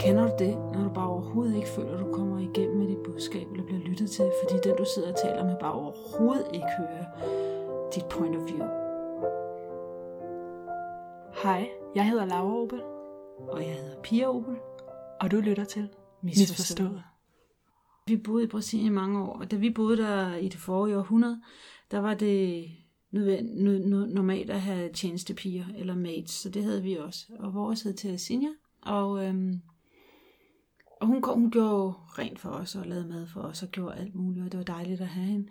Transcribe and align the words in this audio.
Kender 0.00 0.28
du 0.28 0.44
det, 0.44 0.58
når 0.72 0.82
du 0.84 0.88
bare 0.94 1.08
overhovedet 1.08 1.56
ikke 1.56 1.68
føler, 1.68 1.94
at 1.94 2.00
du 2.00 2.12
kommer 2.12 2.38
igennem 2.38 2.76
med 2.76 2.88
dit 2.88 2.98
budskab, 3.04 3.50
eller 3.50 3.64
bliver 3.64 3.80
lyttet 3.80 4.10
til, 4.10 4.30
fordi 4.42 4.68
den, 4.68 4.76
du 4.76 4.84
sidder 4.94 5.12
og 5.12 5.18
taler 5.18 5.44
med, 5.44 5.56
bare 5.60 5.72
overhovedet 5.72 6.46
ikke 6.54 6.66
hører 6.78 7.04
dit 7.94 8.04
point 8.04 8.36
of 8.36 8.42
view? 8.42 8.66
Hej, 11.42 11.68
jeg 11.94 12.08
hedder 12.08 12.24
Laura 12.24 12.62
Opel, 12.62 12.82
Og 13.38 13.62
jeg 13.62 13.74
hedder 13.74 14.00
Pia 14.02 14.28
Opel. 14.28 14.56
og 15.20 15.30
du 15.30 15.36
lytter 15.36 15.64
til 15.64 15.88
Misforstået. 16.22 17.02
Vi 18.06 18.16
boede 18.16 18.44
i 18.44 18.48
Brasilien 18.48 18.92
i 18.92 18.94
mange 18.94 19.22
år, 19.22 19.38
og 19.40 19.50
da 19.50 19.56
vi 19.56 19.70
boede 19.70 19.96
der 19.96 20.34
i 20.34 20.48
det 20.48 20.60
forrige 20.60 20.98
århundrede, 20.98 21.42
der 21.90 21.98
var 21.98 22.14
det 22.14 22.64
normalt 23.10 24.50
at 24.50 24.60
have 24.60 24.92
tjenestepiger 24.92 25.64
eller 25.76 25.94
maids, 25.94 26.30
så 26.30 26.50
det 26.50 26.64
havde 26.64 26.82
vi 26.82 26.94
også. 26.94 27.26
Og 27.38 27.54
vores 27.54 27.82
hed 27.82 27.94
til 27.94 28.18
Sinja, 28.18 28.48
og, 28.82 29.26
øhm, 29.26 29.60
og 31.00 31.06
hun, 31.06 31.22
kom- 31.22 31.40
hun 31.40 31.50
gjorde 31.50 31.94
rent 32.18 32.38
for 32.38 32.48
os 32.48 32.74
og 32.74 32.86
lavede 32.86 33.08
mad 33.08 33.26
for 33.26 33.40
os 33.40 33.62
og 33.62 33.68
gjorde 33.68 33.96
alt 33.96 34.14
muligt, 34.14 34.44
og 34.44 34.52
det 34.52 34.58
var 34.58 34.64
dejligt 34.64 35.00
at 35.00 35.06
have 35.06 35.26
hende. 35.26 35.48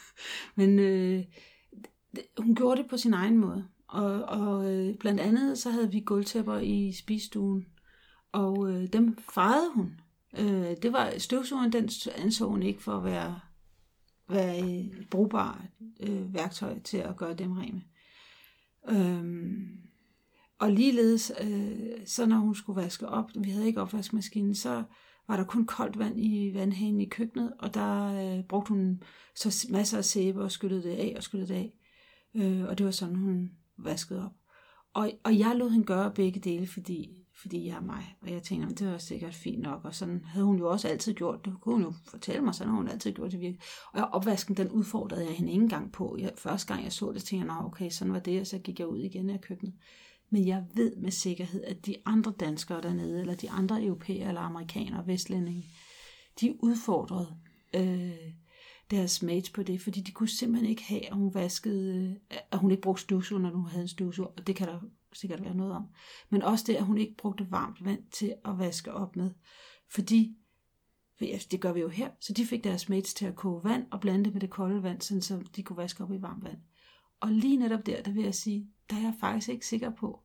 Men 0.56 0.78
øh, 0.78 1.24
hun 2.38 2.54
gjorde 2.54 2.82
det 2.82 2.90
på 2.90 2.96
sin 2.96 3.14
egen 3.14 3.38
måde. 3.38 3.68
Og, 3.88 4.22
og 4.22 4.72
øh, 4.72 4.94
blandt 4.94 5.20
andet 5.20 5.58
så 5.58 5.70
havde 5.70 5.92
vi 5.92 6.00
gulvtæpper 6.00 6.58
i 6.58 6.92
spisestuen, 6.92 7.66
og 8.32 8.70
øh, 8.70 8.86
dem 8.92 9.16
fejrede 9.34 9.72
hun. 9.74 10.00
Øh, 10.38 10.76
det 10.82 10.92
var 10.92 11.18
støvsugeren, 11.18 11.72
den 11.72 11.90
anså 12.16 12.48
hun 12.48 12.62
ikke 12.62 12.82
for 12.82 12.96
at 12.96 13.04
være, 13.04 13.40
være 14.32 14.58
et 14.58 15.06
brugbart 15.10 15.60
øh, 16.00 16.34
værktøj 16.34 16.78
til 16.78 16.96
at 16.96 17.16
gøre 17.16 17.34
dem 17.34 17.52
rene. 17.52 17.82
Øhm, 18.88 19.82
og 20.58 20.72
ligeledes, 20.72 21.32
øh, 21.40 22.06
så 22.06 22.26
når 22.26 22.36
hun 22.36 22.54
skulle 22.54 22.82
vaske 22.82 23.08
op, 23.08 23.30
vi 23.38 23.50
havde 23.50 23.66
ikke 23.66 23.80
opvaskemaskinen, 23.80 24.54
så 24.54 24.82
var 25.28 25.36
der 25.36 25.44
kun 25.44 25.66
koldt 25.66 25.98
vand 25.98 26.20
i 26.20 26.54
vandhanen 26.54 27.00
i 27.00 27.08
køkkenet, 27.08 27.52
og 27.58 27.74
der 27.74 28.04
øh, 28.06 28.44
brugte 28.44 28.68
hun 28.68 29.02
så 29.34 29.66
masser 29.70 29.98
af 29.98 30.04
sæbe 30.04 30.42
og 30.42 30.52
skyllede 30.52 30.82
det 30.82 30.96
af 30.96 31.14
og 31.16 31.22
skyllede 31.22 31.48
det 31.48 31.54
af. 31.54 31.78
Øh, 32.34 32.64
og 32.64 32.78
det 32.78 32.86
var 32.86 32.92
sådan, 32.92 33.16
hun 33.16 33.50
vaskede 33.78 34.24
op. 34.24 34.32
Og, 34.94 35.10
og 35.24 35.38
jeg 35.38 35.56
lod 35.56 35.70
hende 35.70 35.86
gøre 35.86 36.14
begge 36.14 36.40
dele, 36.40 36.66
fordi, 36.66 37.21
fordi 37.42 37.66
jeg 37.66 37.76
er 37.76 37.80
mig. 37.80 38.16
Og 38.22 38.30
jeg 38.30 38.42
tænkte, 38.42 38.84
det 38.84 38.92
var 38.92 38.98
sikkert 38.98 39.34
fint 39.34 39.62
nok. 39.62 39.84
Og 39.84 39.94
sådan 39.94 40.24
havde 40.24 40.46
hun 40.46 40.58
jo 40.58 40.70
også 40.70 40.88
altid 40.88 41.14
gjort 41.14 41.44
det. 41.44 41.54
Kunne 41.60 41.74
hun 41.74 41.82
jo 41.82 41.92
fortælle 42.08 42.40
mig, 42.40 42.54
sådan 42.54 42.68
havde 42.68 42.82
hun 42.82 42.88
altid 42.88 43.12
gjort 43.12 43.32
det 43.32 43.40
virkelig. 43.40 43.60
Og 43.92 44.02
opvasken, 44.02 44.56
den 44.56 44.68
udfordrede 44.68 45.24
jeg 45.24 45.34
hende 45.34 45.52
ikke 45.52 45.62
engang 45.62 45.92
på. 45.92 46.16
Jeg, 46.20 46.32
første 46.36 46.74
gang 46.74 46.84
jeg 46.84 46.92
så 46.92 47.12
det, 47.12 47.22
tænkte 47.24 47.52
jeg, 47.52 47.64
okay, 47.64 47.90
sådan 47.90 48.12
var 48.12 48.18
det. 48.18 48.40
Og 48.40 48.46
så 48.46 48.58
gik 48.58 48.78
jeg 48.78 48.88
ud 48.88 48.98
igen 48.98 49.30
af 49.30 49.40
køkkenet. 49.40 49.74
Men 50.30 50.46
jeg 50.46 50.64
ved 50.74 50.96
med 50.96 51.10
sikkerhed, 51.10 51.64
at 51.64 51.86
de 51.86 51.96
andre 52.06 52.32
danskere 52.40 52.82
dernede, 52.82 53.20
eller 53.20 53.34
de 53.34 53.50
andre 53.50 53.84
europæere 53.84 54.28
eller 54.28 54.40
amerikanere, 54.40 55.06
vestlændinge, 55.06 55.64
de 56.40 56.56
udfordrede 56.64 57.36
øh, 57.74 58.12
deres 58.90 59.22
mates 59.22 59.50
på 59.50 59.62
det, 59.62 59.80
fordi 59.80 60.00
de 60.00 60.12
kunne 60.12 60.28
simpelthen 60.28 60.70
ikke 60.70 60.82
have, 60.82 61.06
at 61.06 61.16
hun 61.16 61.34
vaskede, 61.34 62.16
øh, 62.32 62.38
at 62.50 62.58
hun 62.58 62.70
ikke 62.70 62.82
brugte 62.82 63.02
støvsuger, 63.02 63.42
når 63.42 63.50
hun 63.50 63.66
havde 63.66 63.82
en 63.82 63.88
støvsuger, 63.88 64.28
og 64.36 64.46
det 64.46 64.56
kan 64.56 64.68
der 64.68 64.80
sikkert 65.16 65.42
være 65.42 65.54
noget 65.54 65.72
om. 65.72 65.88
Men 66.30 66.42
også 66.42 66.64
det, 66.66 66.74
at 66.74 66.84
hun 66.84 66.98
ikke 66.98 67.16
brugte 67.16 67.50
varmt 67.50 67.84
vand 67.84 68.04
til 68.10 68.34
at 68.44 68.58
vaske 68.58 68.92
op 68.92 69.16
med. 69.16 69.30
Fordi, 69.88 70.36
det 71.20 71.60
gør 71.60 71.72
vi 71.72 71.80
jo 71.80 71.88
her, 71.88 72.10
så 72.20 72.32
de 72.32 72.46
fik 72.46 72.64
deres 72.64 72.88
mates 72.88 73.14
til 73.14 73.26
at 73.26 73.36
koge 73.36 73.64
vand 73.64 73.86
og 73.90 74.00
blande 74.00 74.24
det 74.24 74.32
med 74.32 74.40
det 74.40 74.50
kolde 74.50 74.82
vand, 74.82 75.00
sådan 75.00 75.22
så 75.22 75.44
de 75.56 75.62
kunne 75.62 75.76
vaske 75.76 76.04
op 76.04 76.12
i 76.12 76.22
varmt 76.22 76.44
vand. 76.44 76.58
Og 77.20 77.28
lige 77.28 77.56
netop 77.56 77.86
der, 77.86 78.02
der 78.02 78.12
vil 78.12 78.24
jeg 78.24 78.34
sige, 78.34 78.70
der 78.90 78.96
er 78.96 79.00
jeg 79.00 79.14
faktisk 79.20 79.48
ikke 79.48 79.66
sikker 79.66 79.90
på, 79.90 80.22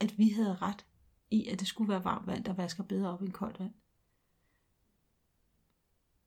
at 0.00 0.18
vi 0.18 0.28
havde 0.28 0.56
ret 0.56 0.86
i, 1.30 1.46
at 1.46 1.60
det 1.60 1.68
skulle 1.68 1.88
være 1.88 2.04
varmt 2.04 2.26
vand, 2.26 2.44
der 2.44 2.52
vasker 2.52 2.84
bedre 2.84 3.10
op 3.10 3.22
end 3.22 3.32
koldt 3.32 3.60
vand. 3.60 3.72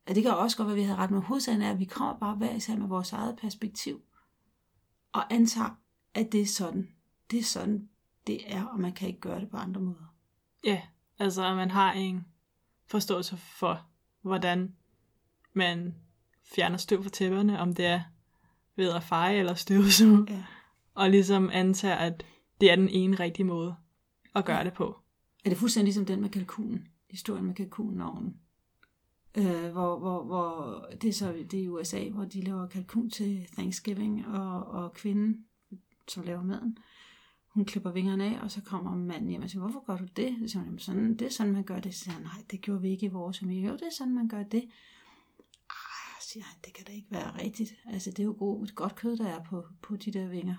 Ja, 0.08 0.14
det 0.14 0.24
kan 0.24 0.32
også 0.32 0.58
godt 0.58 0.68
være, 0.68 0.76
at 0.76 0.82
vi 0.82 0.84
havde 0.84 0.98
ret, 0.98 1.12
men 1.12 1.22
hovedsagen 1.22 1.62
er, 1.62 1.72
at 1.72 1.80
vi 1.80 1.86
kommer 1.86 2.20
bare 2.20 2.36
hver 2.36 2.56
især 2.56 2.76
med 2.76 2.88
vores 2.88 3.14
eget 3.14 3.38
perspektiv, 3.38 4.02
og 5.12 5.34
antager, 5.34 5.80
at 6.14 6.32
det 6.32 6.42
er 6.42 6.46
sådan. 6.46 6.96
Det 7.32 7.40
er 7.40 7.44
sådan, 7.44 7.90
det 8.28 8.54
er, 8.54 8.66
og 8.66 8.80
man 8.80 8.94
kan 8.94 9.08
ikke 9.08 9.20
gøre 9.20 9.40
det 9.40 9.50
på 9.50 9.58
andre 9.58 9.82
måder. 9.82 10.14
Ja, 10.66 10.82
altså 11.20 11.46
at 11.46 11.56
man 11.56 11.72
har 11.72 11.92
en 11.94 12.26
forståelse 12.88 13.38
for, 13.38 13.86
hvordan 14.22 14.76
man 15.54 15.96
fjerner 16.44 16.78
støv 16.78 17.04
fra 17.04 17.10
tæpperne, 17.10 17.60
om 17.60 17.74
det 17.74 17.86
er 17.86 18.02
ved 18.76 18.92
at 18.92 19.04
feje 19.04 19.36
eller 19.38 19.54
støvsuge, 19.54 20.26
Ja. 20.30 20.44
og 20.94 21.10
ligesom 21.10 21.50
antager, 21.54 21.96
at 21.96 22.26
det 22.62 22.72
er 22.72 22.76
den 22.76 22.90
ene 22.90 23.16
rigtige 23.20 23.46
måde 23.46 23.76
at 24.36 24.46
gøre 24.46 24.64
det 24.64 24.74
på. 24.74 25.00
Er 25.46 25.50
det 25.50 25.58
fuldstændig 25.58 25.86
ligesom 25.86 26.06
den 26.06 26.22
med 26.22 26.30
kalkunen? 26.30 26.88
Historien 27.10 27.46
med 27.46 27.56
kalkunen. 27.56 28.38
Øh, 29.38 29.72
hvor, 29.72 30.00
hvor, 30.00 30.24
hvor 30.24 30.86
det 31.02 31.10
er 31.10 31.14
så 31.14 31.34
det 31.52 31.60
er 31.60 31.64
i 31.64 31.68
USA, 31.68 32.10
hvor 32.10 32.26
de 32.26 32.42
laver 32.42 32.68
kalkun 32.68 33.10
til 33.10 33.48
Thanksgiving, 33.54 34.28
og, 34.28 34.68
og 34.68 34.94
kvinden, 34.94 35.46
som 36.08 36.24
laver 36.24 36.44
maden, 36.44 36.78
hun 37.54 37.66
klipper 37.66 37.92
vingerne 37.92 38.26
af, 38.26 38.44
og 38.44 38.52
så 38.52 38.62
kommer 38.62 38.96
manden 38.96 39.30
hjem 39.30 39.42
og 39.42 39.50
siger, 39.50 39.62
hvorfor 39.62 39.84
gør 39.86 39.98
du 39.98 40.06
det? 40.16 40.36
Så 40.42 40.48
siger 40.48 40.64
hun, 40.64 40.80
sådan, 40.80 41.18
det 41.18 41.26
er 41.26 41.32
sådan, 41.32 41.54
man 41.54 41.64
gør 41.64 41.80
det. 41.80 41.96
Så 41.96 42.00
siger 42.00 42.14
han, 42.14 42.24
nej, 42.24 42.44
det 42.52 42.62
gjorde 42.62 42.82
vi 42.82 42.90
ikke 42.90 43.06
i 43.06 43.10
vores 43.10 43.40
familie. 43.40 43.68
Jo, 43.68 43.74
det 43.74 43.82
er 43.82 43.96
sådan, 43.98 44.16
man 44.16 44.28
gør 44.28 44.44
det. 44.44 44.64
Ah, 45.70 46.22
siger 46.22 46.44
han, 46.44 46.56
det 46.66 46.74
kan 46.74 46.86
da 46.86 46.92
ikke 46.92 47.12
være 47.12 47.44
rigtigt. 47.44 47.76
Altså, 47.86 48.12
det 48.12 48.20
er 48.20 48.24
jo 48.24 48.36
god, 48.40 48.76
godt 48.76 48.96
kød, 48.96 49.18
der 49.18 49.28
er 49.28 49.44
på, 49.44 49.64
på 49.82 49.96
de 49.96 50.12
der 50.12 50.28
vinger. 50.28 50.56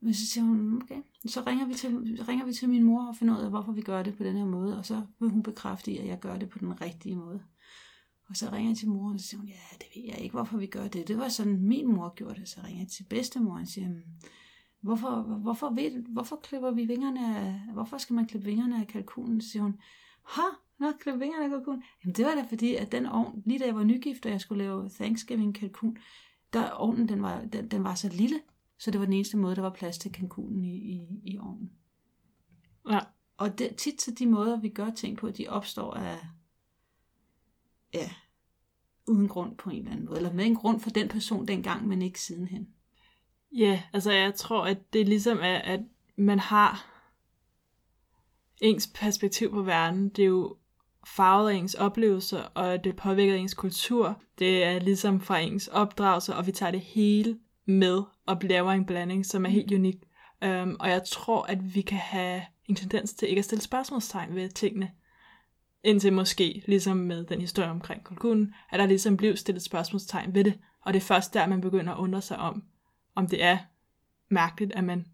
Men 0.00 0.14
så 0.14 0.26
siger 0.26 0.44
hun, 0.44 0.82
okay, 0.82 1.02
så 1.26 1.42
ringer 1.46 1.66
vi, 1.66 1.74
til, 1.74 2.24
ringer 2.28 2.44
vi 2.44 2.52
til 2.52 2.68
min 2.68 2.82
mor 2.82 3.08
og 3.08 3.16
finder 3.16 3.38
ud 3.38 3.42
af, 3.42 3.50
hvorfor 3.50 3.72
vi 3.72 3.82
gør 3.82 4.02
det 4.02 4.16
på 4.16 4.24
den 4.24 4.36
her 4.36 4.44
måde, 4.44 4.78
og 4.78 4.86
så 4.86 5.02
vil 5.20 5.30
hun 5.30 5.42
bekræfte 5.42 5.92
i, 5.92 5.98
at 5.98 6.06
jeg 6.06 6.20
gør 6.20 6.38
det 6.38 6.48
på 6.48 6.58
den 6.58 6.80
rigtige 6.80 7.16
måde. 7.16 7.42
Og 8.28 8.36
så 8.36 8.52
ringer 8.52 8.70
jeg 8.70 8.78
til 8.78 8.88
moren, 8.88 9.14
og 9.14 9.20
så 9.20 9.26
siger 9.26 9.40
hun, 9.40 9.48
ja, 9.48 9.76
det 9.78 9.86
ved 9.96 10.02
jeg 10.08 10.18
ikke, 10.18 10.32
hvorfor 10.32 10.58
vi 10.58 10.66
gør 10.66 10.88
det. 10.88 11.08
Det 11.08 11.18
var 11.18 11.28
sådan, 11.28 11.62
min 11.62 11.94
mor 11.94 12.14
gjorde 12.14 12.40
det. 12.40 12.48
Så 12.48 12.60
ringer 12.64 12.80
jeg 12.80 12.88
til 12.88 13.04
bedstemoren 13.04 13.62
og 13.62 13.68
siger, 13.68 13.88
hvorfor, 14.80 15.22
hvorfor, 15.22 15.70
ved, 15.70 16.02
hvorfor 16.02 16.36
klipper 16.36 16.70
vi 16.70 16.84
vingerne 16.84 17.36
af, 17.36 17.60
hvorfor 17.72 17.98
skal 17.98 18.14
man 18.14 18.26
klippe 18.26 18.46
vingerne 18.46 18.80
af 18.80 18.86
kalkunen? 18.86 19.40
Siger 19.40 19.62
hun, 19.62 19.80
ha, 20.22 20.42
nå, 20.78 20.92
klippe 21.00 21.20
vingerne 21.20 21.44
af 21.44 21.50
kalkunen. 21.50 21.82
Jamen 22.04 22.14
det 22.14 22.24
var 22.24 22.34
da 22.34 22.44
fordi, 22.48 22.74
at 22.74 22.92
den 22.92 23.06
ovn, 23.06 23.42
lige 23.46 23.58
da 23.58 23.64
jeg 23.64 23.74
var 23.74 23.84
nygift, 23.84 24.26
og 24.26 24.32
jeg 24.32 24.40
skulle 24.40 24.64
lave 24.64 24.88
Thanksgiving 24.88 25.54
kalkun, 25.54 25.98
der 26.52 26.70
ovnen, 26.70 27.08
den 27.08 27.22
var, 27.22 27.44
den, 27.44 27.68
den 27.68 27.84
var 27.84 27.94
så 27.94 28.08
lille, 28.08 28.40
så 28.78 28.90
det 28.90 29.00
var 29.00 29.06
den 29.06 29.14
eneste 29.14 29.36
måde, 29.36 29.56
der 29.56 29.62
var 29.62 29.70
plads 29.70 29.98
til 29.98 30.12
kalkunen 30.12 30.64
i, 30.64 30.76
i, 30.76 31.20
i 31.24 31.38
ovnen. 31.38 31.72
Ja, 32.90 33.00
Og 33.36 33.58
det, 33.58 33.76
tit 33.76 34.02
så 34.02 34.10
de 34.10 34.26
måder, 34.26 34.60
vi 34.60 34.68
gør 34.68 34.90
ting 34.90 35.18
på, 35.18 35.30
de 35.30 35.48
opstår 35.48 35.94
af, 35.94 36.18
ja, 37.94 38.10
uden 39.06 39.28
grund 39.28 39.56
på 39.56 39.70
en 39.70 39.78
eller 39.78 39.90
anden 39.90 40.06
måde. 40.06 40.16
Eller 40.16 40.32
med 40.32 40.46
en 40.46 40.54
grund 40.54 40.80
for 40.80 40.90
den 40.90 41.08
person 41.08 41.48
dengang, 41.48 41.88
men 41.88 42.02
ikke 42.02 42.20
sidenhen. 42.20 42.68
Ja, 43.52 43.82
altså 43.92 44.12
jeg 44.12 44.34
tror, 44.34 44.64
at 44.64 44.92
det 44.92 45.08
ligesom 45.08 45.38
er, 45.42 45.58
at 45.58 45.80
man 46.16 46.38
har 46.38 46.86
ens 48.60 48.90
perspektiv 48.94 49.50
på 49.50 49.62
verden. 49.62 50.08
Det 50.08 50.22
er 50.22 50.26
jo 50.26 50.56
farvet 51.06 51.50
af 51.50 51.54
ens 51.54 51.74
oplevelser, 51.74 52.42
og 52.42 52.84
det 52.84 52.96
påvirker 52.96 53.34
ens 53.34 53.54
kultur. 53.54 54.22
Det 54.38 54.64
er 54.64 54.78
ligesom 54.78 55.20
fra 55.20 55.38
ens 55.38 55.68
opdragelse, 55.68 56.34
og 56.34 56.46
vi 56.46 56.52
tager 56.52 56.70
det 56.70 56.80
hele 56.80 57.38
med 57.66 58.02
og 58.26 58.38
laver 58.42 58.72
en 58.72 58.86
blanding, 58.86 59.26
som 59.26 59.44
er 59.44 59.50
helt 59.50 59.72
unik. 59.72 59.96
Um, 60.46 60.76
og 60.80 60.88
jeg 60.88 61.02
tror, 61.04 61.42
at 61.42 61.74
vi 61.74 61.80
kan 61.80 61.98
have 61.98 62.42
en 62.66 62.74
tendens 62.74 63.14
til 63.14 63.28
ikke 63.28 63.38
at 63.38 63.44
stille 63.44 63.62
spørgsmålstegn 63.62 64.34
ved 64.34 64.48
tingene. 64.48 64.90
Indtil 65.84 66.12
måske, 66.12 66.62
ligesom 66.66 66.96
med 66.96 67.24
den 67.24 67.40
historie 67.40 67.70
omkring 67.70 68.04
kalkunen, 68.04 68.54
at 68.70 68.78
der 68.78 68.86
ligesom 68.86 69.16
blev 69.16 69.36
stillet 69.36 69.62
spørgsmålstegn 69.62 70.34
ved 70.34 70.44
det. 70.44 70.58
Og 70.82 70.92
det 70.92 71.00
er 71.00 71.04
først 71.04 71.34
der, 71.34 71.46
man 71.46 71.60
begynder 71.60 71.92
at 71.92 71.98
undre 71.98 72.22
sig 72.22 72.38
om, 72.38 72.62
om 73.18 73.26
det 73.26 73.44
er 73.44 73.58
mærkeligt, 74.30 74.72
at 74.72 74.84
man 74.84 75.06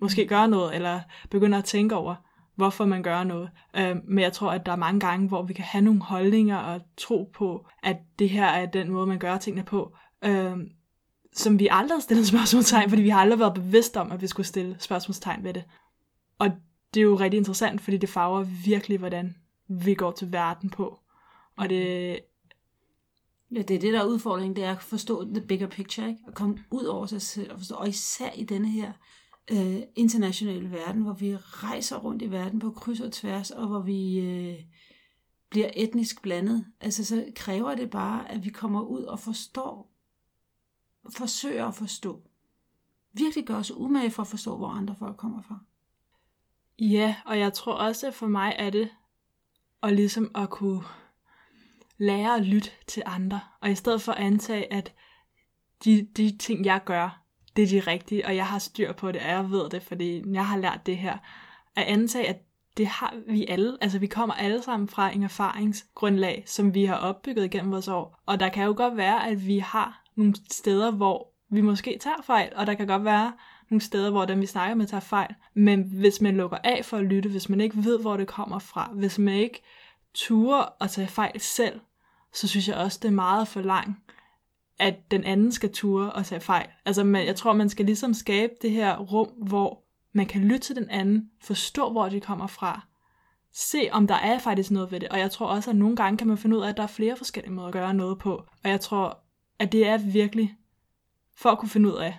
måske 0.00 0.26
gør 0.26 0.46
noget, 0.46 0.74
eller 0.74 1.00
begynder 1.30 1.58
at 1.58 1.64
tænke 1.64 1.94
over, 1.96 2.14
hvorfor 2.54 2.84
man 2.84 3.02
gør 3.02 3.24
noget. 3.24 3.50
Øh, 3.76 3.96
men 4.04 4.18
jeg 4.18 4.32
tror, 4.32 4.50
at 4.50 4.66
der 4.66 4.72
er 4.72 4.76
mange 4.76 5.00
gange, 5.00 5.28
hvor 5.28 5.42
vi 5.42 5.52
kan 5.52 5.64
have 5.64 5.84
nogle 5.84 6.02
holdninger 6.02 6.56
og 6.56 6.80
tro 6.96 7.30
på, 7.34 7.66
at 7.82 7.96
det 8.18 8.28
her 8.28 8.46
er 8.46 8.66
den 8.66 8.90
måde, 8.90 9.06
man 9.06 9.18
gør 9.18 9.38
tingene 9.38 9.64
på, 9.64 9.96
øh, 10.24 10.56
som 11.32 11.58
vi 11.58 11.68
aldrig 11.70 11.96
har 11.96 12.00
stillet 12.00 12.26
spørgsmålstegn, 12.34 12.88
fordi 12.88 13.02
vi 13.02 13.08
har 13.08 13.20
aldrig 13.20 13.38
været 13.38 13.54
bevidste 13.54 14.00
om, 14.00 14.12
at 14.12 14.22
vi 14.22 14.26
skulle 14.26 14.46
stille 14.46 14.76
spørgsmålstegn 14.78 15.44
ved 15.44 15.54
det. 15.54 15.64
Og 16.38 16.50
det 16.94 17.00
er 17.00 17.04
jo 17.04 17.14
rigtig 17.14 17.38
interessant, 17.38 17.80
fordi 17.80 17.96
det 17.96 18.08
farver 18.08 18.42
virkelig, 18.64 18.98
hvordan 18.98 19.36
vi 19.68 19.94
går 19.94 20.10
til 20.10 20.32
verden 20.32 20.70
på. 20.70 20.98
Og 21.56 21.70
det, 21.70 22.18
Ja, 23.54 23.62
det 23.62 23.76
er 23.76 23.80
det, 23.80 23.92
der 23.92 24.00
er 24.00 24.06
udfordringen, 24.06 24.56
det 24.56 24.64
er 24.64 24.70
at 24.70 24.82
forstå 24.82 25.24
the 25.24 25.46
bigger 25.46 25.66
picture, 25.66 26.08
ikke? 26.08 26.20
At 26.28 26.34
komme 26.34 26.58
ud 26.70 26.84
over 26.84 27.06
sig 27.06 27.22
selv 27.22 27.52
og 27.52 27.58
forstå, 27.58 27.74
og 27.74 27.88
især 27.88 28.30
i 28.30 28.44
denne 28.44 28.68
her 28.68 28.92
øh, 29.50 29.82
internationale 29.96 30.70
verden, 30.70 31.02
hvor 31.02 31.12
vi 31.12 31.36
rejser 31.36 31.96
rundt 31.96 32.22
i 32.22 32.30
verden 32.30 32.58
på 32.58 32.70
kryds 32.70 33.00
og 33.00 33.12
tværs, 33.12 33.50
og 33.50 33.66
hvor 33.66 33.80
vi 33.80 34.18
øh, 34.18 34.58
bliver 35.50 35.70
etnisk 35.76 36.22
blandet. 36.22 36.66
Altså, 36.80 37.04
så 37.04 37.26
kræver 37.36 37.74
det 37.74 37.90
bare, 37.90 38.30
at 38.30 38.44
vi 38.44 38.50
kommer 38.50 38.82
ud 38.82 39.02
og 39.02 39.20
forstår, 39.20 39.92
forsøger 41.10 41.66
at 41.66 41.74
forstå, 41.74 42.22
virkelig 43.12 43.46
gøre 43.46 43.58
os 43.58 43.70
umage 43.70 44.10
for 44.10 44.22
at 44.22 44.28
forstå, 44.28 44.56
hvor 44.56 44.68
andre 44.68 44.96
folk 44.98 45.16
kommer 45.16 45.42
fra. 45.42 45.58
Ja, 46.78 47.16
og 47.26 47.38
jeg 47.38 47.52
tror 47.52 47.74
også, 47.74 48.06
at 48.06 48.14
for 48.14 48.26
mig 48.26 48.54
er 48.58 48.70
det 48.70 48.90
at 49.82 49.92
ligesom 49.92 50.30
at 50.34 50.50
kunne 50.50 50.82
lære 52.02 52.36
at 52.36 52.46
lytte 52.46 52.70
til 52.86 53.02
andre, 53.06 53.40
og 53.60 53.70
i 53.70 53.74
stedet 53.74 54.02
for 54.02 54.12
at 54.12 54.24
antage, 54.24 54.72
at 54.72 54.92
de, 55.84 56.08
de 56.16 56.36
ting, 56.38 56.64
jeg 56.64 56.80
gør, 56.84 57.22
det 57.56 57.62
er 57.62 57.68
de 57.68 57.90
rigtige, 57.90 58.26
og 58.26 58.36
jeg 58.36 58.46
har 58.46 58.58
styr 58.58 58.92
på 58.92 59.12
det, 59.12 59.20
og 59.20 59.28
jeg 59.28 59.50
ved 59.50 59.70
det, 59.70 59.82
fordi 59.82 60.22
jeg 60.32 60.46
har 60.46 60.58
lært 60.58 60.86
det 60.86 60.96
her, 60.96 61.18
at 61.76 61.84
antage, 61.84 62.28
at 62.28 62.42
det 62.76 62.86
har 62.86 63.14
vi 63.26 63.46
alle. 63.46 63.78
Altså 63.80 63.98
vi 63.98 64.06
kommer 64.06 64.34
alle 64.34 64.62
sammen 64.62 64.88
fra 64.88 65.14
en 65.14 65.22
erfaringsgrundlag, 65.22 66.44
som 66.46 66.74
vi 66.74 66.84
har 66.84 66.96
opbygget 66.96 67.50
gennem 67.50 67.72
vores 67.72 67.88
år. 67.88 68.20
Og 68.26 68.40
der 68.40 68.48
kan 68.48 68.64
jo 68.64 68.74
godt 68.76 68.96
være, 68.96 69.28
at 69.28 69.46
vi 69.46 69.58
har 69.58 70.04
nogle 70.16 70.34
steder, 70.50 70.90
hvor 70.90 71.32
vi 71.50 71.60
måske 71.60 71.98
tager 72.00 72.22
fejl, 72.22 72.52
og 72.56 72.66
der 72.66 72.74
kan 72.74 72.86
godt 72.86 73.04
være 73.04 73.32
nogle 73.70 73.82
steder, 73.82 74.10
hvor 74.10 74.24
dem 74.24 74.40
vi 74.40 74.46
snakker 74.46 74.74
med 74.74 74.86
tager 74.86 75.00
fejl. 75.00 75.34
Men 75.54 75.82
hvis 75.82 76.20
man 76.20 76.36
lukker 76.36 76.58
af 76.64 76.84
for 76.84 76.96
at 76.96 77.04
lytte, 77.04 77.28
hvis 77.28 77.48
man 77.48 77.60
ikke 77.60 77.84
ved, 77.84 78.00
hvor 78.00 78.16
det 78.16 78.26
kommer 78.26 78.58
fra, 78.58 78.90
hvis 78.92 79.18
man 79.18 79.34
ikke 79.34 79.62
turer 80.14 80.64
at 80.80 80.90
tage 80.90 81.08
fejl 81.08 81.40
selv, 81.40 81.80
så 82.34 82.48
synes 82.48 82.68
jeg 82.68 82.76
også, 82.76 82.98
det 83.02 83.08
er 83.08 83.12
meget 83.12 83.48
for 83.48 83.60
langt, 83.60 83.98
at 84.78 85.10
den 85.10 85.24
anden 85.24 85.52
skal 85.52 85.72
ture 85.72 86.12
og 86.12 86.26
tage 86.26 86.40
fejl. 86.40 86.66
Altså 86.84 87.04
man, 87.04 87.26
jeg 87.26 87.36
tror, 87.36 87.52
man 87.52 87.68
skal 87.68 87.86
ligesom 87.86 88.14
skabe 88.14 88.52
det 88.62 88.70
her 88.70 88.98
rum, 88.98 89.28
hvor 89.28 89.84
man 90.12 90.26
kan 90.26 90.40
lytte 90.40 90.58
til 90.58 90.76
den 90.76 90.90
anden, 90.90 91.30
forstå, 91.40 91.90
hvor 91.90 92.08
de 92.08 92.20
kommer 92.20 92.46
fra, 92.46 92.86
se, 93.52 93.88
om 93.92 94.06
der 94.06 94.14
er 94.14 94.38
faktisk 94.38 94.70
noget 94.70 94.92
ved 94.92 95.00
det. 95.00 95.08
Og 95.08 95.18
jeg 95.18 95.30
tror 95.30 95.46
også, 95.46 95.70
at 95.70 95.76
nogle 95.76 95.96
gange 95.96 96.18
kan 96.18 96.26
man 96.26 96.38
finde 96.38 96.56
ud 96.56 96.62
af, 96.62 96.68
at 96.68 96.76
der 96.76 96.82
er 96.82 96.86
flere 96.86 97.16
forskellige 97.16 97.52
måder 97.52 97.68
at 97.68 97.72
gøre 97.72 97.94
noget 97.94 98.18
på. 98.18 98.32
Og 98.64 98.70
jeg 98.70 98.80
tror, 98.80 99.18
at 99.58 99.72
det 99.72 99.86
er 99.86 99.98
virkelig, 99.98 100.56
for 101.36 101.50
at 101.50 101.58
kunne 101.58 101.68
finde 101.68 101.88
ud 101.88 101.96
af 101.96 102.18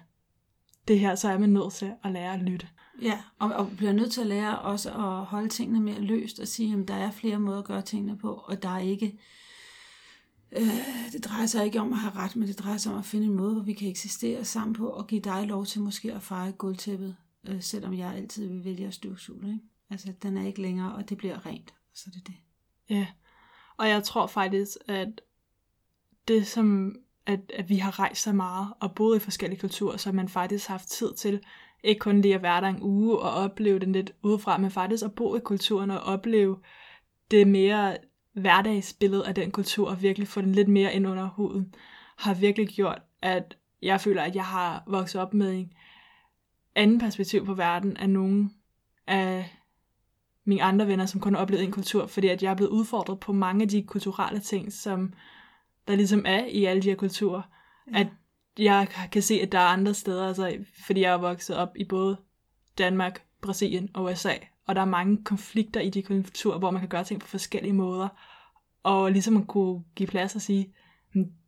det 0.88 1.00
her, 1.00 1.16
så 1.16 1.30
er 1.30 1.38
man 1.38 1.50
nødt 1.50 1.74
til 1.74 1.92
at 2.04 2.12
lære 2.12 2.34
at 2.34 2.40
lytte. 2.40 2.68
Ja, 3.02 3.20
og, 3.40 3.52
og 3.52 3.70
bliver 3.78 3.92
nødt 3.92 4.12
til 4.12 4.22
at 4.22 4.28
lære 4.28 4.60
også 4.60 4.90
at 4.90 5.26
holde 5.26 5.50
tingene 5.50 5.80
mere 5.80 6.00
løst 6.00 6.40
og 6.40 6.48
sige, 6.48 6.82
at 6.82 6.88
der 6.88 6.96
er 6.96 7.12
flere 7.12 7.40
måder 7.40 7.60
at 7.60 7.66
gøre 7.66 7.82
tingene 7.82 8.18
på, 8.18 8.44
og 8.46 8.64
der 8.64 8.70
er 8.70 8.80
ikke... 8.80 9.20
Øh, 10.58 11.12
det 11.12 11.26
drejer 11.26 11.46
sig 11.46 11.66
ikke 11.66 11.82
om 11.82 11.94
at 11.94 12.00
have 12.00 12.14
ret, 12.16 12.36
men 12.36 12.48
det 12.48 12.60
drejer 12.60 12.78
sig 12.78 12.92
om 12.94 13.00
at 13.00 13.06
finde 13.06 13.26
en 13.26 13.34
måde, 13.34 13.54
hvor 13.54 13.64
vi 13.64 13.74
kan 13.74 13.90
eksistere 13.90 14.46
sammen 14.46 14.74
på, 14.74 14.88
og 14.88 15.08
give 15.08 15.22
dig 15.22 15.48
lov 15.48 15.66
til 15.66 15.82
måske 15.82 16.14
at 16.14 16.22
feje 16.22 16.52
gulvtæppet 16.52 17.16
øh, 17.48 17.62
selvom 17.62 17.94
jeg 17.94 18.14
altid 18.16 18.48
vil 18.48 18.66
vælge 18.66 18.88
at 18.88 18.94
støvsuge. 18.94 19.48
Ikke? 19.48 19.60
Altså, 19.90 20.14
den 20.24 20.38
er 20.38 20.46
ikke 20.46 20.62
længere, 20.62 20.96
og 20.96 21.10
det 21.10 21.18
bliver 21.18 21.46
rent, 21.46 21.70
og 21.70 21.98
så 21.98 22.04
er 22.08 22.12
det 22.12 22.28
det. 22.28 22.36
Ja, 22.90 23.08
og 23.78 23.90
jeg 23.90 24.04
tror 24.04 24.28
faktisk, 24.28 24.78
at 24.88 25.22
det 26.28 26.48
som, 26.48 26.96
at, 27.26 27.40
at 27.54 27.70
vi 27.70 27.78
har 27.78 28.00
rejst 28.00 28.22
så 28.22 28.34
meget, 28.34 28.74
og 28.80 28.96
boet 28.96 29.16
i 29.16 29.20
forskellige 29.20 29.60
kulturer, 29.60 29.98
så 29.98 30.12
man 30.12 30.30
faktisk 30.30 30.68
har 30.68 30.74
haft 30.74 30.90
tid 30.90 31.14
til, 31.14 31.42
ikke 31.84 32.00
kun 32.00 32.22
lige 32.22 32.36
at 32.36 32.42
være 32.42 32.62
der 32.62 32.68
en 32.68 32.82
uge 32.82 33.20
og 33.20 33.32
opleve 33.32 33.80
den 33.80 33.92
lidt 33.92 34.12
udefra, 34.24 34.58
men 34.58 34.72
faktisk 34.72 35.06
at 35.06 35.16
bo 35.16 35.36
i 35.36 35.40
kulturen 35.40 35.92
og 35.92 36.00
opleve 36.00 36.58
det 37.32 37.48
mere 37.48 37.98
hverdagsbillede 38.34 39.28
af 39.28 39.36
den 39.36 39.52
kultur, 39.52 39.90
og 39.90 40.02
virkelig 40.02 40.28
få 40.28 40.42
den 40.42 40.52
lidt 40.52 40.68
mere 40.68 40.94
ind 40.94 41.08
under 41.08 41.30
huden, 41.30 41.76
har 42.18 42.34
virkelig 42.34 42.68
gjort, 42.68 43.02
at 43.22 43.58
jeg 43.82 44.02
føler, 44.02 44.22
at 44.22 44.36
jeg 44.36 44.46
har 44.46 44.84
vokset 44.88 45.22
op 45.22 45.34
med 45.34 45.54
en 45.54 45.74
anden 46.76 47.00
perspektiv 47.00 47.46
på 47.46 47.54
verden 47.54 47.98
af 47.98 48.10
nogen 48.10 48.54
af 49.08 49.58
mine 50.46 50.64
andre 50.64 50.88
venner, 50.88 51.06
som 51.06 51.22
kun 51.22 51.34
har 51.34 51.42
oplevet 51.42 51.64
en 51.64 51.72
kultur, 51.72 52.08
fordi 52.08 52.28
at 52.28 52.44
jeg 52.44 52.52
er 52.52 52.56
blevet 52.56 52.72
udfordret 52.72 53.20
på 53.20 53.34
mange 53.34 53.62
af 53.62 53.70
de 53.70 53.84
kulturelle 53.84 54.40
ting, 54.40 54.74
som 54.74 55.14
der 55.88 55.96
ligesom 55.96 56.24
er 56.28 56.46
i 56.46 56.66
alle 56.66 56.82
de 56.82 56.90
her 56.90 56.96
kulturer. 56.96 57.42
Ja. 57.92 58.00
At 58.00 58.08
jeg 58.58 58.88
kan 59.12 59.22
se, 59.22 59.42
at 59.42 59.52
der 59.52 59.60
er 59.60 59.68
andre 59.68 59.94
steder, 59.94 60.28
altså, 60.28 60.58
fordi 60.86 61.02
jeg 61.02 61.14
er 61.14 61.18
vokset 61.18 61.58
op 61.58 61.70
i 61.76 61.84
både 61.84 62.18
Danmark, 62.78 63.26
Brasilien 63.42 63.90
og 63.94 64.04
USA, 64.04 64.34
og 64.66 64.76
der 64.76 64.82
er 64.82 64.86
mange 64.86 65.24
konflikter 65.24 65.82
i 65.82 65.90
de 65.90 66.04
kulturer, 66.04 66.60
hvor 66.60 66.72
man 66.72 66.82
kan 66.82 66.90
gøre 66.90 67.04
ting 67.04 67.22
på 67.22 67.28
forskellige 67.28 67.74
måder, 67.74 68.08
og 68.84 69.12
ligesom 69.12 69.38
at 69.38 69.48
kunne 69.48 69.84
give 69.96 70.08
plads 70.08 70.36
og 70.36 70.42
sige, 70.42 70.74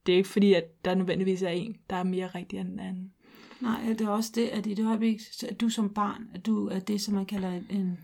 det 0.05 0.13
er 0.13 0.17
ikke 0.17 0.29
fordi, 0.29 0.53
at 0.53 0.85
der 0.85 0.95
nødvendigvis 0.95 1.41
er 1.41 1.49
en, 1.49 1.77
der 1.89 1.95
er 1.95 2.03
mere 2.03 2.27
rigtig 2.27 2.59
end 2.59 2.69
den 2.69 2.79
anden. 2.79 3.13
Nej, 3.61 3.81
det 3.87 4.01
er 4.01 4.09
også 4.09 4.31
det, 4.35 4.47
at 4.47 4.65
i 4.65 4.73
det 4.73 4.87
øjeblik, 4.87 5.21
at 5.49 5.61
du 5.61 5.69
som 5.69 5.93
barn, 5.93 6.29
at 6.33 6.45
du 6.45 6.67
er 6.67 6.79
det, 6.79 7.01
som 7.01 7.13
man 7.13 7.25
kalder 7.25 7.61
en, 7.69 7.99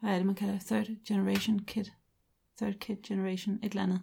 hvad 0.00 0.10
er 0.10 0.16
det, 0.16 0.26
man 0.26 0.34
kalder 0.34 0.58
third 0.58 0.86
generation 1.08 1.58
kid, 1.58 1.84
third 2.56 2.74
kid 2.74 2.96
generation, 3.06 3.54
et 3.54 3.64
eller 3.64 3.82
andet. 3.82 4.00